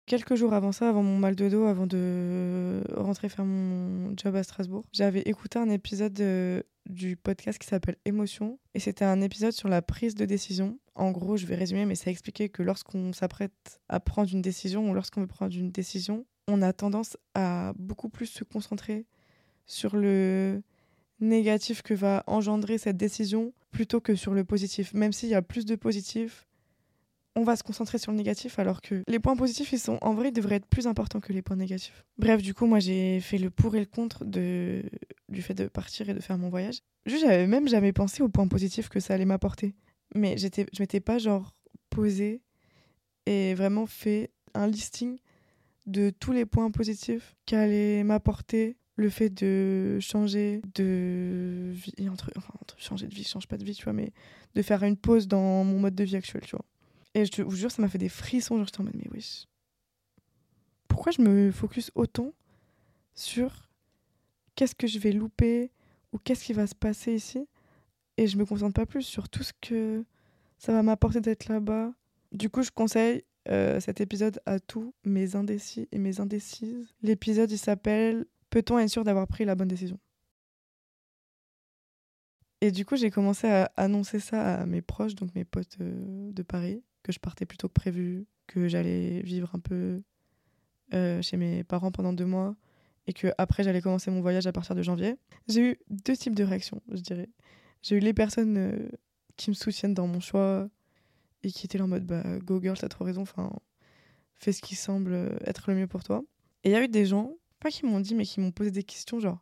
Quelques 0.05 0.35
jours 0.35 0.53
avant 0.53 0.73
ça, 0.73 0.89
avant 0.89 1.03
mon 1.03 1.17
mal 1.17 1.35
de 1.35 1.47
dos, 1.47 1.65
avant 1.65 1.87
de 1.87 2.83
rentrer 2.97 3.29
faire 3.29 3.45
mon 3.45 4.13
job 4.17 4.35
à 4.35 4.43
Strasbourg, 4.43 4.83
j'avais 4.91 5.21
écouté 5.21 5.57
un 5.57 5.69
épisode 5.69 6.19
euh, 6.19 6.61
du 6.85 7.15
podcast 7.15 7.57
qui 7.57 7.67
s'appelle 7.67 7.95
Émotion. 8.03 8.59
Et 8.73 8.81
c'était 8.81 9.05
un 9.05 9.21
épisode 9.21 9.53
sur 9.53 9.69
la 9.69 9.81
prise 9.81 10.15
de 10.15 10.25
décision. 10.25 10.79
En 10.95 11.11
gros, 11.11 11.37
je 11.37 11.45
vais 11.45 11.55
résumer, 11.55 11.85
mais 11.85 11.95
ça 11.95 12.11
expliquait 12.11 12.49
que 12.49 12.61
lorsqu'on 12.61 13.13
s'apprête 13.13 13.79
à 13.87 14.01
prendre 14.01 14.29
une 14.33 14.41
décision 14.41 14.89
ou 14.89 14.93
lorsqu'on 14.93 15.21
veut 15.21 15.27
prendre 15.27 15.55
une 15.55 15.71
décision, 15.71 16.25
on 16.49 16.61
a 16.61 16.73
tendance 16.73 17.15
à 17.33 17.71
beaucoup 17.77 18.09
plus 18.09 18.25
se 18.25 18.43
concentrer 18.43 19.05
sur 19.65 19.95
le 19.95 20.61
négatif 21.21 21.81
que 21.81 21.93
va 21.93 22.23
engendrer 22.27 22.77
cette 22.77 22.97
décision 22.97 23.53
plutôt 23.71 24.01
que 24.01 24.15
sur 24.15 24.33
le 24.33 24.43
positif. 24.43 24.93
Même 24.93 25.13
s'il 25.13 25.29
y 25.29 25.35
a 25.35 25.41
plus 25.41 25.65
de 25.65 25.75
positif, 25.75 26.47
on 27.35 27.43
va 27.43 27.55
se 27.55 27.63
concentrer 27.63 27.97
sur 27.97 28.11
le 28.11 28.17
négatif 28.17 28.59
alors 28.59 28.81
que 28.81 29.03
les 29.07 29.19
points 29.19 29.35
positifs, 29.35 29.71
ils 29.71 29.79
sont 29.79 29.97
en 30.01 30.13
vrai, 30.13 30.31
devraient 30.31 30.55
être 30.55 30.67
plus 30.67 30.87
importants 30.87 31.21
que 31.21 31.31
les 31.31 31.41
points 31.41 31.55
négatifs. 31.55 32.05
Bref, 32.17 32.41
du 32.41 32.53
coup, 32.53 32.65
moi, 32.65 32.79
j'ai 32.79 33.19
fait 33.21 33.37
le 33.37 33.49
pour 33.49 33.75
et 33.75 33.79
le 33.79 33.85
contre 33.85 34.25
de... 34.25 34.83
du 35.29 35.41
fait 35.41 35.53
de 35.53 35.67
partir 35.67 36.09
et 36.09 36.13
de 36.13 36.19
faire 36.19 36.37
mon 36.37 36.49
voyage. 36.49 36.79
Juste, 37.05 37.25
j'avais 37.25 37.47
même 37.47 37.67
jamais 37.67 37.93
pensé 37.93 38.21
aux 38.21 38.29
points 38.29 38.47
positifs 38.47 38.89
que 38.89 38.99
ça 38.99 39.13
allait 39.13 39.25
m'apporter. 39.25 39.75
Mais 40.13 40.37
j'étais, 40.37 40.65
je 40.73 40.81
m'étais 40.81 40.99
pas 40.99 41.19
genre 41.19 41.55
posée 41.89 42.41
et 43.25 43.53
vraiment 43.53 43.85
fait 43.85 44.31
un 44.53 44.67
listing 44.67 45.17
de 45.85 46.09
tous 46.09 46.31
les 46.31 46.45
points 46.45 46.69
positifs 46.69 47.35
qu'allait 47.45 48.03
m'apporter 48.03 48.77
le 49.01 49.09
fait 49.09 49.29
de 49.29 49.99
changer 49.99 50.61
de 50.75 51.71
vie, 51.71 52.09
entre, 52.09 52.31
changer 52.77 53.07
de 53.07 53.13
vie, 53.13 53.23
change 53.23 53.47
pas 53.47 53.57
de 53.57 53.65
vie, 53.65 53.75
tu 53.75 53.89
mais 53.91 54.13
de 54.55 54.61
faire 54.61 54.83
une 54.83 54.97
pause 54.97 55.27
dans 55.27 55.63
mon 55.63 55.79
mode 55.79 55.95
de 55.95 56.03
vie 56.03 56.15
actuel, 56.15 56.43
tu 56.43 56.51
vois. 56.51 56.65
Et 57.13 57.25
je 57.25 57.41
vous 57.41 57.55
jure, 57.55 57.71
ça 57.71 57.81
m'a 57.81 57.89
fait 57.89 57.97
des 57.97 58.09
frissons. 58.09 58.57
Genre, 58.57 58.65
j'étais 58.65 58.79
en 58.79 58.85
mode, 58.85 58.95
mais 58.95 59.09
oui. 59.11 59.47
Pourquoi 60.87 61.11
je 61.11 61.21
me 61.21 61.51
focus 61.51 61.91
autant 61.95 62.33
sur 63.13 63.69
qu'est-ce 64.55 64.75
que 64.75 64.87
je 64.87 64.99
vais 64.99 65.11
louper 65.11 65.71
ou 66.13 66.17
qu'est-ce 66.17 66.45
qui 66.45 66.53
va 66.53 66.67
se 66.67 66.75
passer 66.75 67.13
ici 67.13 67.47
et 68.17 68.27
je 68.27 68.37
me 68.37 68.45
concentre 68.45 68.73
pas 68.73 68.85
plus 68.85 69.03
sur 69.03 69.29
tout 69.29 69.43
ce 69.43 69.53
que 69.61 70.03
ça 70.57 70.73
va 70.73 70.83
m'apporter 70.83 71.21
d'être 71.21 71.47
là-bas. 71.47 71.91
Du 72.31 72.49
coup, 72.49 72.61
je 72.61 72.71
conseille 72.71 73.23
euh, 73.49 73.79
cet 73.79 73.99
épisode 73.99 74.39
à 74.45 74.59
tous 74.59 74.93
mes 75.03 75.35
indécis 75.35 75.87
et 75.91 75.97
mes 75.97 76.19
indécises. 76.19 76.93
L'épisode, 77.01 77.51
il 77.51 77.57
s'appelle 77.57 78.25
Peut-on 78.51 78.77
être 78.77 78.89
sûr 78.89 79.03
d'avoir 79.03 79.27
pris 79.27 79.45
la 79.45 79.55
bonne 79.55 79.69
décision? 79.69 79.97
Et 82.59 82.69
du 82.71 82.85
coup, 82.85 82.95
j'ai 82.95 83.09
commencé 83.09 83.47
à 83.47 83.71
annoncer 83.75 84.19
ça 84.19 84.55
à 84.55 84.65
mes 84.67 84.83
proches, 84.83 85.15
donc 85.15 85.33
mes 85.33 85.45
potes 85.45 85.77
euh, 85.81 86.31
de 86.31 86.43
Paris 86.43 86.83
que 87.01 87.11
je 87.11 87.17
partais 87.17 87.47
plutôt 87.47 87.67
que 87.67 87.73
prévu, 87.73 88.27
que 88.45 88.67
j'allais 88.67 89.21
vivre 89.21 89.49
un 89.55 89.59
peu 89.59 90.03
euh, 90.93 91.21
chez 91.23 91.37
mes 91.37 91.63
parents 91.63 91.91
pendant 91.91 92.13
deux 92.13 92.25
mois 92.25 92.55
et 93.07 93.13
que 93.13 93.29
après 93.39 93.63
j'allais 93.63 93.81
commencer 93.81 94.11
mon 94.11 94.21
voyage 94.21 94.45
à 94.45 94.51
partir 94.51 94.75
de 94.75 94.83
janvier. 94.83 95.15
J'ai 95.47 95.71
eu 95.71 95.79
deux 95.89 96.15
types 96.15 96.35
de 96.35 96.43
réactions, 96.43 96.83
je 96.91 97.01
dirais. 97.01 97.29
J'ai 97.81 97.95
eu 97.95 97.99
les 97.99 98.13
personnes 98.13 98.57
euh, 98.57 98.89
qui 99.37 99.49
me 99.49 99.55
soutiennent 99.55 99.95
dans 99.95 100.05
mon 100.05 100.19
choix 100.19 100.69
et 101.41 101.51
qui 101.51 101.65
étaient 101.65 101.79
là 101.79 101.85
en 101.85 101.87
mode 101.87 102.05
bah 102.05 102.21
go 102.43 102.61
girl, 102.61 102.77
t'as 102.77 102.89
trop 102.89 103.05
raison, 103.05 103.23
fais 104.35 104.51
ce 104.51 104.61
qui 104.61 104.75
semble 104.75 105.39
être 105.45 105.71
le 105.71 105.75
mieux 105.75 105.87
pour 105.87 106.03
toi. 106.03 106.23
Et 106.63 106.69
il 106.69 106.73
y 106.73 106.75
a 106.75 106.83
eu 106.83 106.87
des 106.87 107.07
gens, 107.07 107.33
pas 107.61 107.69
qui 107.69 107.85
m'ont 107.85 108.01
dit 108.01 108.15
mais 108.15 108.25
qui 108.25 108.41
m'ont 108.41 108.51
posé 108.51 108.71
des 108.71 108.83
questions 108.83 109.19
genre 109.19 109.41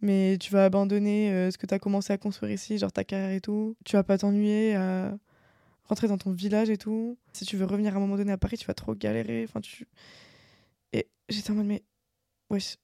mais 0.00 0.36
tu 0.38 0.52
vas 0.52 0.64
abandonner 0.64 1.32
euh, 1.32 1.50
ce 1.50 1.58
que 1.58 1.66
t'as 1.66 1.78
commencé 1.78 2.12
à 2.12 2.18
construire 2.18 2.52
ici, 2.52 2.78
genre 2.78 2.92
ta 2.92 3.04
carrière 3.04 3.30
et 3.30 3.40
tout. 3.40 3.76
Tu 3.84 3.96
vas 3.96 4.04
pas 4.04 4.16
t'ennuyer 4.18 4.76
à 4.76 5.18
rentrer 5.84 6.06
dans 6.06 6.18
ton 6.18 6.32
village 6.32 6.70
et 6.70 6.76
tout. 6.76 7.18
Si 7.32 7.44
tu 7.44 7.56
veux 7.56 7.64
revenir 7.64 7.94
à 7.94 7.96
un 7.96 8.00
moment 8.00 8.16
donné 8.16 8.32
à 8.32 8.38
Paris, 8.38 8.58
tu 8.58 8.66
vas 8.66 8.74
trop 8.74 8.94
galérer. 8.94 9.44
Enfin, 9.48 9.60
tu... 9.60 9.88
Et 10.92 11.08
j'étais 11.28 11.50
en 11.50 11.54
mode, 11.54 11.66
mais 11.66 11.82
wesh, 12.50 12.76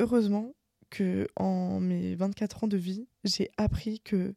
heureusement 0.00 0.52
que 0.90 1.28
en 1.36 1.80
mes 1.80 2.14
24 2.16 2.64
ans 2.64 2.68
de 2.68 2.76
vie, 2.76 3.06
j'ai 3.24 3.50
appris 3.56 4.00
que 4.00 4.34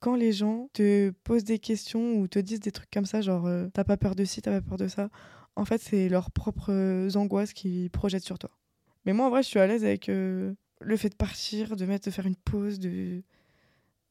quand 0.00 0.14
les 0.14 0.32
gens 0.32 0.68
te 0.74 1.10
posent 1.24 1.44
des 1.44 1.58
questions 1.58 2.14
ou 2.18 2.28
te 2.28 2.38
disent 2.38 2.60
des 2.60 2.72
trucs 2.72 2.90
comme 2.90 3.06
ça, 3.06 3.20
genre 3.20 3.46
euh, 3.46 3.66
t'as 3.72 3.84
pas 3.84 3.96
peur 3.96 4.14
de 4.14 4.24
ci, 4.24 4.42
t'as 4.42 4.60
pas 4.60 4.60
peur 4.60 4.78
de 4.78 4.86
ça, 4.86 5.08
en 5.56 5.64
fait, 5.64 5.80
c'est 5.82 6.08
leurs 6.08 6.30
propres 6.30 7.08
angoisses 7.16 7.52
qui 7.52 7.88
projettent 7.88 8.24
sur 8.24 8.38
toi. 8.38 8.50
Mais 9.04 9.12
moi, 9.12 9.26
en 9.26 9.30
vrai, 9.30 9.42
je 9.42 9.48
suis 9.48 9.58
à 9.58 9.66
l'aise 9.66 9.84
avec 9.84 10.08
euh, 10.08 10.54
le 10.80 10.96
fait 10.96 11.08
de 11.08 11.14
partir, 11.14 11.76
de 11.76 11.86
mettre, 11.86 12.06
de 12.06 12.10
faire 12.10 12.26
une 12.26 12.36
pause, 12.36 12.78
de 12.78 13.22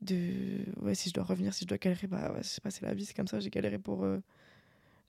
de 0.02 0.64
ouais 0.82 0.96
si 0.96 1.10
je 1.10 1.14
dois 1.14 1.24
revenir 1.24 1.54
si 1.54 1.64
je 1.64 1.68
dois 1.68 1.78
galérer 1.78 2.08
bah 2.08 2.32
ouais, 2.32 2.44
je 2.44 2.48
sais 2.48 2.62
pas 2.62 2.70
c'est 2.70 2.86
la 2.86 2.94
vie 2.94 3.06
c'est 3.06 3.16
comme 3.16 3.28
ça 3.28 3.40
j'ai 3.40 3.50
galéré 3.50 3.80
pour 3.80 4.04
euh, 4.04 4.20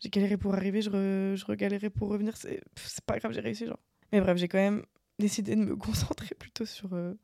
j'ai 0.01 0.09
galéré 0.09 0.37
pour 0.37 0.55
arriver 0.55 0.81
je, 0.81 0.89
re, 0.89 1.37
je 1.37 1.89
pour 1.89 2.09
revenir 2.09 2.37
c'est 2.37 2.63
pas 3.05 3.19
grave 3.19 3.33
j'ai 3.33 3.41
réussi 3.41 3.67
genre. 3.67 3.79
Mais 4.13 4.21
bref 4.21 4.39
j'ai 4.39 4.49
quand 4.49 4.59
même 4.59 4.85
décidé 5.19 5.57
de 5.57 5.61
me 5.61 5.77
concentrer 5.77 6.35
plutôt 6.35 6.65
sur 6.65 6.95
euh, 6.95 7.15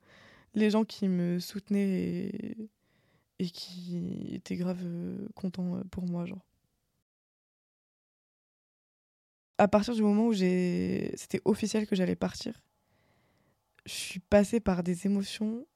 les 0.55 0.71
gens 0.71 0.85
qui 0.85 1.09
me 1.09 1.39
soutenaient 1.39 1.89
et, 1.89 2.69
et 3.39 3.47
qui 3.47 4.35
étaient 4.35 4.57
grave 4.57 4.85
contents 5.35 5.81
pour 5.91 6.05
moi 6.05 6.27
genre 6.27 6.45
à 9.59 9.69
partir 9.69 9.95
du 9.95 10.03
moment 10.03 10.27
où 10.27 10.33
j'ai 10.33 11.13
c'était 11.17 11.41
officiel 11.45 11.87
que 11.87 11.97
j'allais 11.97 12.17
partir 12.17 12.61
je 13.87 13.93
suis 13.93 14.21
passée 14.21 14.61
par 14.61 14.83
des 14.83 15.07
émotions 15.07 15.67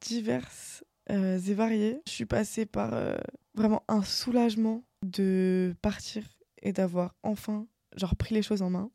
diverses 0.00 0.84
euh, 1.10 1.38
et 1.38 1.54
varié. 1.54 2.00
Je 2.06 2.12
suis 2.12 2.26
passée 2.26 2.66
par 2.66 2.94
euh, 2.94 3.16
vraiment 3.54 3.82
un 3.88 4.02
soulagement 4.02 4.84
de 5.02 5.74
partir 5.82 6.24
et 6.62 6.72
d'avoir 6.72 7.14
enfin 7.22 7.66
genre 7.96 8.16
pris 8.16 8.34
les 8.34 8.42
choses 8.42 8.62
en 8.62 8.70
main. 8.70 8.90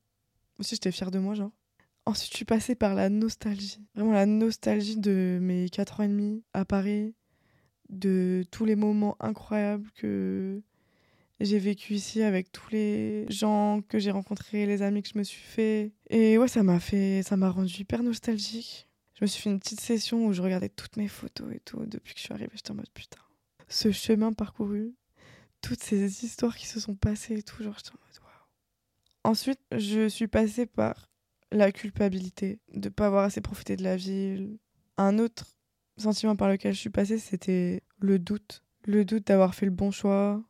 Aussi, 0.60 0.75
j'étais 0.75 0.91
fière 0.91 1.12
de 1.12 1.20
moi, 1.20 1.34
genre. 1.34 1.51
Ensuite, 2.06 2.32
je 2.32 2.38
suis 2.38 2.46
passée 2.46 2.75
par 2.75 2.96
la 2.96 3.10
nostalgie. 3.10 3.80
Vraiment 3.96 4.13
la 4.13 4.25
nostalgie 4.25 4.98
de 4.98 5.39
mes 5.41 5.70
4 5.70 6.00
ans 6.00 6.03
et 6.03 6.08
demi 6.08 6.44
à 6.53 6.65
Paris, 6.65 7.13
de 7.89 8.44
tous 8.51 8.65
les 8.65 8.75
moments 8.75 9.15
incroyables 9.20 9.89
que 9.91 10.62
j'ai 11.43 11.60
vécu 11.60 11.93
ici 11.93 12.21
avec 12.21 12.51
tous 12.51 12.69
les 12.71 13.25
gens 13.29 13.81
que 13.88 14.00
j'ai 14.00 14.12
rencontrés, 14.12 14.65
les 14.65 14.81
amis 14.81 15.01
que 15.01 15.10
je 15.10 15.17
me 15.17 15.24
suis 15.24 15.41
fait. 15.41 15.91
Et 16.10 16.38
ouais, 16.38 16.48
ça 16.48 16.63
m'a 16.63 16.79
fait, 16.79 17.24
ça 17.24 17.38
m'a 17.38 17.50
rendu 17.50 17.74
hyper 17.81 18.03
nostalgique 18.03 18.88
Je 19.15 19.24
me 19.24 19.27
suis 19.27 19.41
fait 19.41 19.50
une 19.50 19.60
petite 19.60 19.81
session 19.81 20.25
où 20.25 20.33
je 20.33 20.41
regardais 20.41 20.69
toutes 20.69 20.98
mes 20.98 21.07
photos 21.07 21.53
et 21.53 21.60
tout. 21.60 21.86
Depuis 21.86 22.13
que 22.13 22.19
je 22.19 22.25
suis 22.25 22.33
arrivée, 22.33 22.51
j'étais 22.53 22.71
en 22.71 22.75
mode 22.75 22.89
putain. 22.93 23.21
Ce 23.67 23.91
chemin 23.91 24.33
parcouru, 24.33 24.93
toutes 25.62 25.81
ces 25.81 26.25
histoires 26.25 26.55
qui 26.55 26.67
se 26.67 26.79
sont 26.79 26.95
passées 26.95 27.38
et 27.38 27.43
tout, 27.43 27.63
genre 27.63 27.75
j'étais 27.77 27.91
en 27.91 28.00
mode 28.05 28.19
waouh. 28.21 29.31
Ensuite, 29.31 29.60
je 29.71 30.07
suis 30.07 30.27
passée 30.27 30.65
par 30.65 31.10
la 31.51 31.71
culpabilité 31.71 32.60
de 32.74 32.89
pas 32.89 33.07
avoir 33.07 33.24
assez 33.24 33.41
profité 33.41 33.75
de 33.75 33.83
la 33.83 33.95
ville. 33.95 34.57
Un 34.98 35.19
autre 35.19 35.48
sentiment 35.98 36.36
par 36.36 36.50
lequel 36.50 36.74
je 36.74 36.79
suis 36.79 36.89
passée, 36.89 37.17
c'était 37.17 37.83
le 38.00 38.19
doute. 38.19 38.63
Le 38.86 39.05
doute 39.05 39.27
d'avoir 39.27 39.53
fait 39.53 39.65
le 39.65 39.71
bon 39.71 39.91
choix. 39.91 40.43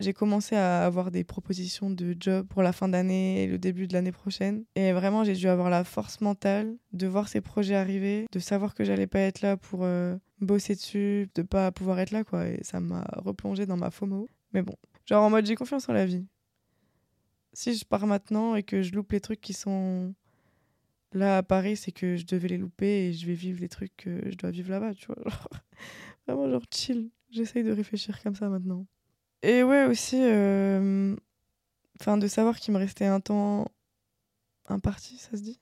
J'ai 0.00 0.12
commencé 0.12 0.54
à 0.54 0.86
avoir 0.86 1.10
des 1.10 1.24
propositions 1.24 1.90
de 1.90 2.14
job 2.18 2.46
pour 2.46 2.62
la 2.62 2.72
fin 2.72 2.88
d'année 2.88 3.42
et 3.42 3.46
le 3.48 3.58
début 3.58 3.88
de 3.88 3.94
l'année 3.94 4.12
prochaine. 4.12 4.64
Et 4.76 4.92
vraiment, 4.92 5.24
j'ai 5.24 5.34
dû 5.34 5.48
avoir 5.48 5.70
la 5.70 5.82
force 5.82 6.20
mentale 6.20 6.76
de 6.92 7.08
voir 7.08 7.28
ces 7.28 7.40
projets 7.40 7.74
arriver, 7.74 8.26
de 8.30 8.38
savoir 8.38 8.76
que 8.76 8.84
j'allais 8.84 9.08
pas 9.08 9.18
être 9.18 9.40
là 9.40 9.56
pour 9.56 9.80
euh, 9.82 10.16
bosser 10.40 10.76
dessus, 10.76 11.28
de 11.34 11.42
pas 11.42 11.72
pouvoir 11.72 11.98
être 11.98 12.12
là, 12.12 12.22
quoi. 12.22 12.46
Et 12.46 12.62
ça 12.62 12.78
m'a 12.78 13.04
replongé 13.16 13.66
dans 13.66 13.76
ma 13.76 13.90
FOMO. 13.90 14.28
Mais 14.52 14.62
bon, 14.62 14.76
genre 15.04 15.24
en 15.24 15.30
mode 15.30 15.46
j'ai 15.46 15.56
confiance 15.56 15.88
en 15.88 15.92
la 15.92 16.06
vie. 16.06 16.24
Si 17.52 17.74
je 17.74 17.84
pars 17.84 18.06
maintenant 18.06 18.54
et 18.54 18.62
que 18.62 18.82
je 18.82 18.94
loupe 18.94 19.10
les 19.10 19.20
trucs 19.20 19.40
qui 19.40 19.52
sont 19.52 20.14
là 21.12 21.38
à 21.38 21.42
Paris, 21.42 21.76
c'est 21.76 21.92
que 21.92 22.14
je 22.16 22.24
devais 22.24 22.48
les 22.48 22.58
louper 22.58 23.08
et 23.08 23.12
je 23.12 23.26
vais 23.26 23.34
vivre 23.34 23.60
les 23.60 23.68
trucs 23.68 23.96
que 23.96 24.30
je 24.30 24.36
dois 24.36 24.52
vivre 24.52 24.70
là-bas, 24.70 24.94
tu 24.94 25.06
vois. 25.06 25.16
vraiment, 26.26 26.48
genre 26.48 26.62
chill. 26.72 27.10
J'essaye 27.30 27.64
de 27.64 27.72
réfléchir 27.72 28.22
comme 28.22 28.36
ça 28.36 28.48
maintenant. 28.48 28.86
Et 29.42 29.62
ouais, 29.62 29.84
aussi, 29.84 30.18
euh, 30.20 31.14
enfin, 32.00 32.18
de 32.18 32.26
savoir 32.26 32.58
qu'il 32.58 32.74
me 32.74 32.78
restait 32.78 33.06
un 33.06 33.20
temps 33.20 33.66
imparti, 34.66 35.16
ça 35.18 35.36
se 35.36 35.42
dit 35.42 35.60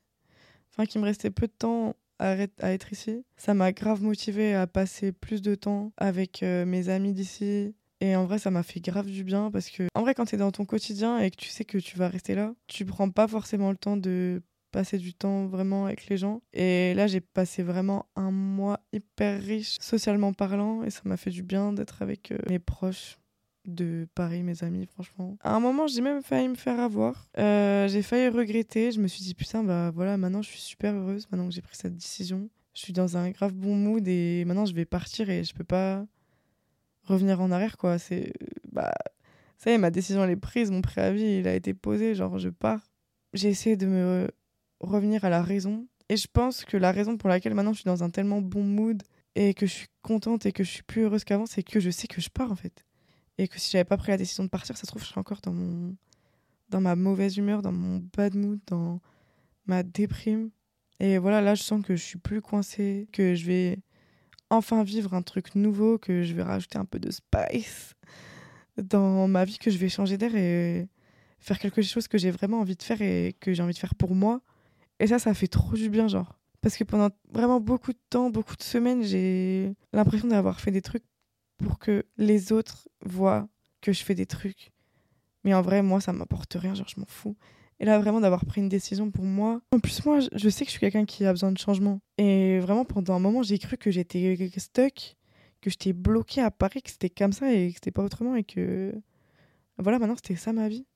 Enfin, 0.71 0.87
qu'il 0.87 1.01
me 1.01 1.07
restait 1.07 1.31
peu 1.31 1.47
de 1.47 1.53
temps 1.53 1.97
à, 2.19 2.37
être 2.37 2.93
ici. 2.93 3.25
Ça 3.37 3.55
m'a 3.55 3.73
grave 3.73 4.03
motivé 4.03 4.55
à 4.55 4.67
passer 4.67 5.13
plus 5.13 5.43
de 5.43 5.55
temps 5.55 5.93
avec 5.97 6.43
euh, 6.43 6.65
mes 6.67 6.89
amis 6.89 7.13
d'ici. 7.13 7.75
Et 8.01 8.15
en 8.15 8.27
vrai, 8.27 8.39
ça 8.39 8.51
m'a 8.51 8.63
fait 8.63 8.81
grave 8.81 9.07
du 9.07 9.25
bien 9.25 9.51
parce 9.51 9.71
que, 9.71 9.85
en 9.95 10.03
vrai, 10.03 10.15
quand 10.15 10.27
t'es 10.27 10.37
dans 10.37 10.53
ton 10.53 10.67
quotidien 10.67 11.19
et 11.19 11.31
que 11.31 11.37
tu 11.37 11.49
sais 11.49 11.65
que 11.65 11.79
tu 11.79 11.97
vas 11.97 12.09
rester 12.09 12.35
là, 12.35 12.55
tu 12.67 12.85
prends 12.85 13.11
pas 13.11 13.27
forcément 13.27 13.71
le 13.71 13.77
temps 13.77 13.97
de 13.97 14.43
passer 14.71 14.99
du 14.99 15.15
temps 15.15 15.47
vraiment 15.47 15.87
avec 15.87 16.07
les 16.09 16.19
gens. 16.19 16.43
Et 16.53 16.93
là, 16.95 17.07
j'ai 17.07 17.21
passé 17.21 17.63
vraiment 17.63 18.07
un 18.17 18.31
mois 18.31 18.81
hyper 18.93 19.41
riche 19.41 19.77
socialement 19.81 20.35
parlant 20.35 20.83
et 20.83 20.91
ça 20.91 21.01
m'a 21.05 21.17
fait 21.17 21.31
du 21.31 21.43
bien 21.43 21.73
d'être 21.73 22.03
avec 22.03 22.33
euh, 22.33 22.39
mes 22.51 22.59
proches 22.59 23.17
de 23.67 24.09
Paris, 24.15 24.43
mes 24.43 24.63
amis, 24.63 24.87
franchement. 24.87 25.37
À 25.43 25.55
un 25.55 25.61
moment, 25.61 25.87
j'ai 25.87 26.01
même 26.01 26.23
failli 26.23 26.49
me 26.49 26.55
faire 26.55 26.81
avoir. 26.81 27.29
Euh, 27.39 27.89
j'ai 27.89 28.03
failli 28.03 28.29
regretter. 28.29 28.93
Je 28.93 29.01
me 29.01 29.09
suis 29.09 29.23
dit, 29.23 29.35
putain, 29.35 29.63
bah 29.63 29.91
voilà, 29.91 30.17
maintenant 30.17 30.43
je 30.43 30.49
suis 30.49 30.61
super 30.61 30.95
heureuse, 30.95 31.27
maintenant 31.31 31.49
que 31.49 31.55
j'ai 31.55 31.63
pris 31.63 31.77
cette 31.77 31.97
décision. 31.97 32.49
Je 32.75 32.81
suis 32.81 32.93
dans 32.93 33.17
un 33.17 33.31
grave 33.31 33.55
bon 33.55 33.75
mood 33.75 34.07
et 34.07 34.45
maintenant 34.45 34.67
je 34.67 34.75
vais 34.75 34.85
partir 34.85 35.31
et 35.31 35.45
je 35.45 35.55
peux 35.55 35.65
pas 35.65 36.05
revenir 37.05 37.41
en 37.41 37.51
arrière, 37.51 37.77
quoi. 37.77 37.99
C'est. 37.99 38.33
Bah. 38.71 38.93
Ça 39.59 39.73
y 39.73 39.79
ma 39.79 39.91
décision 39.91 40.23
elle 40.23 40.31
est 40.31 40.37
prise, 40.37 40.71
mon 40.71 40.83
préavis 40.83 41.39
il 41.39 41.49
a 41.49 41.55
été 41.55 41.73
posé, 41.73 42.15
genre 42.15 42.39
je 42.39 42.51
pars. 42.51 42.93
J'ai 43.33 43.49
essayé 43.49 43.77
de 43.77 43.87
me 43.87 44.29
revenir 44.81 45.25
à 45.25 45.31
la 45.31 45.43
raison. 45.43 45.87
Et 46.09 46.17
je 46.17 46.29
pense 46.33 46.65
que 46.65 46.77
la 46.77 46.93
raison 46.93 47.17
pour 47.17 47.29
laquelle 47.29 47.55
maintenant 47.55 47.73
je 47.73 47.81
suis 47.81 47.87
dans 47.89 48.05
un 48.05 48.11
tellement 48.11 48.41
bon 48.41 48.63
mood 48.63 49.03
et 49.35 49.55
que 49.55 49.67
je 49.67 49.73
suis 49.73 49.89
contente 50.03 50.47
et 50.47 50.53
que 50.53 50.63
je 50.63 50.71
suis 50.71 50.83
plus 50.83 51.03
heureuse 51.03 51.25
qu'avant, 51.25 51.47
c'est 51.47 51.63
que 51.63 51.81
je 51.81 51.91
sais 51.91 52.07
que 52.07 52.21
je 52.21 52.31
pars 52.31 52.53
en 52.53 52.57
fait. 52.57 52.85
Et 53.39 53.49
que 53.49 53.59
si 53.59 53.71
j'avais 53.71 53.85
pas 53.85 53.97
pris 53.97 54.11
la 54.11 54.17
décision 54.17 54.45
de 54.45 54.49
partir, 54.49 54.77
ça 54.77 54.83
se 54.83 54.87
trouve, 54.87 55.03
je 55.03 55.09
serais 55.09 55.21
encore 55.21 55.41
dans, 55.43 55.53
mon... 55.53 55.95
dans 56.71 56.81
ma 56.81 56.97
mauvaise 56.97 57.37
humeur, 57.37 57.63
dans 57.63 57.73
mon 57.73 58.03
bad 58.17 58.35
mood, 58.35 58.61
dans 58.67 59.01
ma 59.67 59.83
déprime. 59.83 60.51
Et 61.01 61.19
voilà, 61.19 61.41
là, 61.41 61.55
je 61.55 61.63
sens 61.63 61.85
que 61.85 61.97
je 61.97 62.03
suis 62.03 62.19
plus 62.19 62.41
coincée, 62.41 63.09
que 63.13 63.35
je 63.35 63.45
vais 63.47 63.79
enfin 64.49 64.85
vivre 64.85 65.15
un 65.15 65.23
truc 65.23 65.55
nouveau, 65.55 65.99
que 65.99 66.23
je 66.23 66.35
vais 66.35 66.43
rajouter 66.43 66.79
un 66.79 66.85
peu 66.85 66.99
de 66.99 67.11
spice 67.11 67.95
dans 68.77 69.29
ma 69.29 69.45
vie, 69.45 69.59
que 69.59 69.71
je 69.71 69.79
vais 69.79 69.89
changer 69.89 70.17
d'air 70.17 70.35
et 70.35 70.89
faire 71.39 71.59
quelque 71.59 71.83
chose 71.83 72.09
que 72.09 72.19
j'ai 72.19 72.31
vraiment 72.31 72.61
envie 72.61 72.77
de 72.77 72.83
faire 72.83 73.03
et 73.03 73.35
que 73.41 73.53
j'ai 73.53 73.63
envie 73.63 73.75
de 73.75 73.79
faire 73.79 73.95
pour 73.95 74.15
moi. 74.15 74.41
Et 74.99 75.07
ça, 75.07 75.19
ça 75.19 75.35
fait 75.35 75.49
trop 75.49 75.75
du 75.75 75.91
bien, 75.91 76.09
genre. 76.09 76.39
Parce 76.63 76.77
que 76.77 76.85
pendant 76.85 77.11
vraiment 77.31 77.61
beaucoup 77.61 77.93
de 77.93 77.99
temps, 78.11 78.31
beaucoup 78.31 78.57
de 78.57 78.63
semaines, 78.63 79.03
j'ai 79.03 79.75
l'impression 79.93 80.29
d'avoir 80.29 80.61
fait 80.61 80.71
des 80.71 80.83
trucs 80.83 81.05
pour 81.59 81.79
que 81.79 82.05
les 82.17 82.53
autres 82.53 82.89
voient 83.05 83.49
que 83.81 83.93
je 83.93 84.03
fais 84.03 84.15
des 84.15 84.27
trucs. 84.27 84.73
Mais 85.45 85.55
en 85.55 85.63
vrai, 85.63 85.83
moi, 85.83 86.01
ça 86.01 86.13
m'apporte 86.13 86.55
rien, 86.55 86.75
genre, 86.75 86.89
je 86.89 86.99
m'en 87.01 87.07
fous. 87.07 87.37
Et 87.79 87.85
là, 87.85 87.99
vraiment, 87.99 88.21
d'avoir 88.21 88.45
pris 88.45 88.61
une 88.61 88.69
décision 88.69 89.11
pour 89.11 89.25
moi. 89.25 89.61
En 89.71 89.79
plus, 89.79 90.05
moi, 90.05 90.19
je 90.21 90.49
sais 90.49 90.65
que 90.65 90.71
je 90.71 90.73
suis 90.73 90.81
quelqu'un 90.81 91.05
qui 91.05 91.25
a 91.25 91.33
besoin 91.33 91.53
de 91.53 91.59
changement. 91.59 92.01
Et 92.19 92.59
vraiment, 92.61 92.85
pendant 92.85 93.15
un 93.15 93.19
moment, 93.19 93.43
j'ai 93.43 93.59
cru 93.59 93.77
que 93.77 93.91
j'étais 93.91 94.51
stuck, 94.57 95.17
que 95.61 95.71
j'étais 95.71 95.93
bloquée 95.93 96.41
à 96.41 96.51
Paris, 96.51 96.83
que 96.83 96.91
c'était 96.91 97.11
comme 97.11 97.33
ça 97.33 97.53
et 97.53 97.69
que 97.69 97.75
c'était 97.75 97.91
pas 97.91 98.03
autrement. 98.03 98.35
Et 98.35 98.45
que. 98.45 98.95
Voilà, 99.79 99.99
maintenant, 99.99 100.17
c'était 100.17 100.37
ça 100.37 100.53
ma 100.53 100.69
vie. 100.69 100.87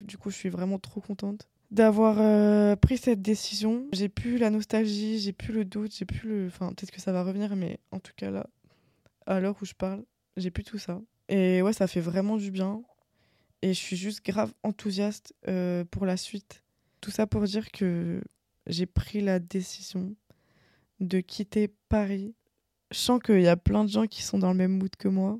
Du 0.00 0.18
coup, 0.18 0.30
je 0.30 0.36
suis 0.36 0.48
vraiment 0.48 0.78
trop 0.78 1.00
contente 1.00 1.48
d'avoir 1.70 2.16
euh, 2.20 2.76
pris 2.76 2.98
cette 2.98 3.22
décision. 3.22 3.86
J'ai 3.92 4.08
plus 4.08 4.38
la 4.38 4.50
nostalgie, 4.50 5.18
j'ai 5.18 5.32
plus 5.32 5.52
le 5.52 5.64
doute, 5.64 5.94
j'ai 5.94 6.04
plus 6.04 6.28
le. 6.28 6.46
Enfin, 6.46 6.68
peut-être 6.68 6.90
que 6.90 7.00
ça 7.00 7.12
va 7.12 7.22
revenir, 7.22 7.56
mais 7.56 7.78
en 7.90 7.98
tout 7.98 8.12
cas 8.16 8.30
là, 8.30 8.46
à 9.26 9.40
l'heure 9.40 9.56
où 9.60 9.64
je 9.64 9.74
parle, 9.74 10.04
j'ai 10.36 10.50
plus 10.50 10.64
tout 10.64 10.78
ça. 10.78 11.00
Et 11.28 11.62
ouais, 11.62 11.72
ça 11.72 11.86
fait 11.86 12.00
vraiment 12.00 12.36
du 12.36 12.50
bien. 12.50 12.82
Et 13.62 13.68
je 13.68 13.78
suis 13.78 13.96
juste 13.96 14.24
grave 14.24 14.52
enthousiaste 14.62 15.34
euh, 15.48 15.84
pour 15.90 16.06
la 16.06 16.16
suite. 16.16 16.62
Tout 17.00 17.10
ça 17.10 17.26
pour 17.26 17.42
dire 17.42 17.72
que 17.72 18.20
j'ai 18.66 18.86
pris 18.86 19.20
la 19.20 19.38
décision 19.38 20.14
de 21.00 21.20
quitter 21.20 21.68
Paris. 21.88 22.34
Je 22.92 22.98
sens 22.98 23.20
qu'il 23.20 23.40
y 23.40 23.48
a 23.48 23.56
plein 23.56 23.84
de 23.84 23.90
gens 23.90 24.06
qui 24.06 24.22
sont 24.22 24.38
dans 24.38 24.52
le 24.52 24.56
même 24.56 24.78
mood 24.78 24.94
que 24.96 25.08
moi. 25.08 25.38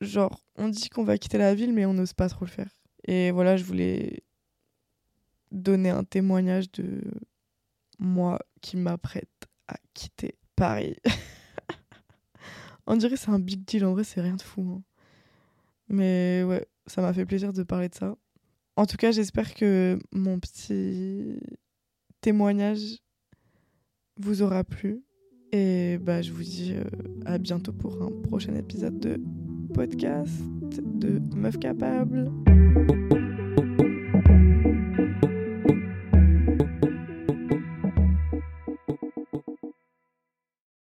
Genre, 0.00 0.44
on 0.56 0.68
dit 0.68 0.90
qu'on 0.90 1.04
va 1.04 1.16
quitter 1.16 1.38
la 1.38 1.54
ville, 1.54 1.72
mais 1.72 1.86
on 1.86 1.94
n'ose 1.94 2.12
pas 2.12 2.28
trop 2.28 2.44
le 2.44 2.50
faire. 2.50 2.68
Et 3.06 3.30
voilà, 3.30 3.56
je 3.56 3.64
voulais 3.64 4.22
donner 5.54 5.90
un 5.90 6.04
témoignage 6.04 6.70
de 6.72 7.00
moi 7.98 8.40
qui 8.60 8.76
m'apprête 8.76 9.30
à 9.68 9.76
quitter 9.94 10.36
Paris. 10.56 10.96
On 12.86 12.96
dirait 12.96 13.16
c'est 13.16 13.30
un 13.30 13.38
big 13.38 13.64
deal, 13.64 13.84
en 13.84 13.92
vrai 13.92 14.04
c'est 14.04 14.20
rien 14.20 14.36
de 14.36 14.42
fou. 14.42 14.62
Hein. 14.76 14.82
Mais 15.88 16.42
ouais, 16.46 16.66
ça 16.86 17.00
m'a 17.00 17.12
fait 17.12 17.24
plaisir 17.24 17.52
de 17.52 17.62
parler 17.62 17.88
de 17.88 17.94
ça. 17.94 18.16
En 18.76 18.86
tout 18.86 18.96
cas, 18.96 19.12
j'espère 19.12 19.54
que 19.54 19.98
mon 20.12 20.40
petit 20.40 21.38
témoignage 22.20 22.98
vous 24.18 24.42
aura 24.42 24.64
plu. 24.64 25.04
Et 25.52 25.98
bah, 25.98 26.20
je 26.20 26.32
vous 26.32 26.42
dis 26.42 26.72
euh, 26.74 26.82
à 27.26 27.38
bientôt 27.38 27.72
pour 27.72 28.02
un 28.02 28.10
prochain 28.10 28.54
épisode 28.56 28.98
de 28.98 29.20
podcast 29.72 30.32
de 30.82 31.20
Meuf 31.36 31.58
Capable. 31.58 32.32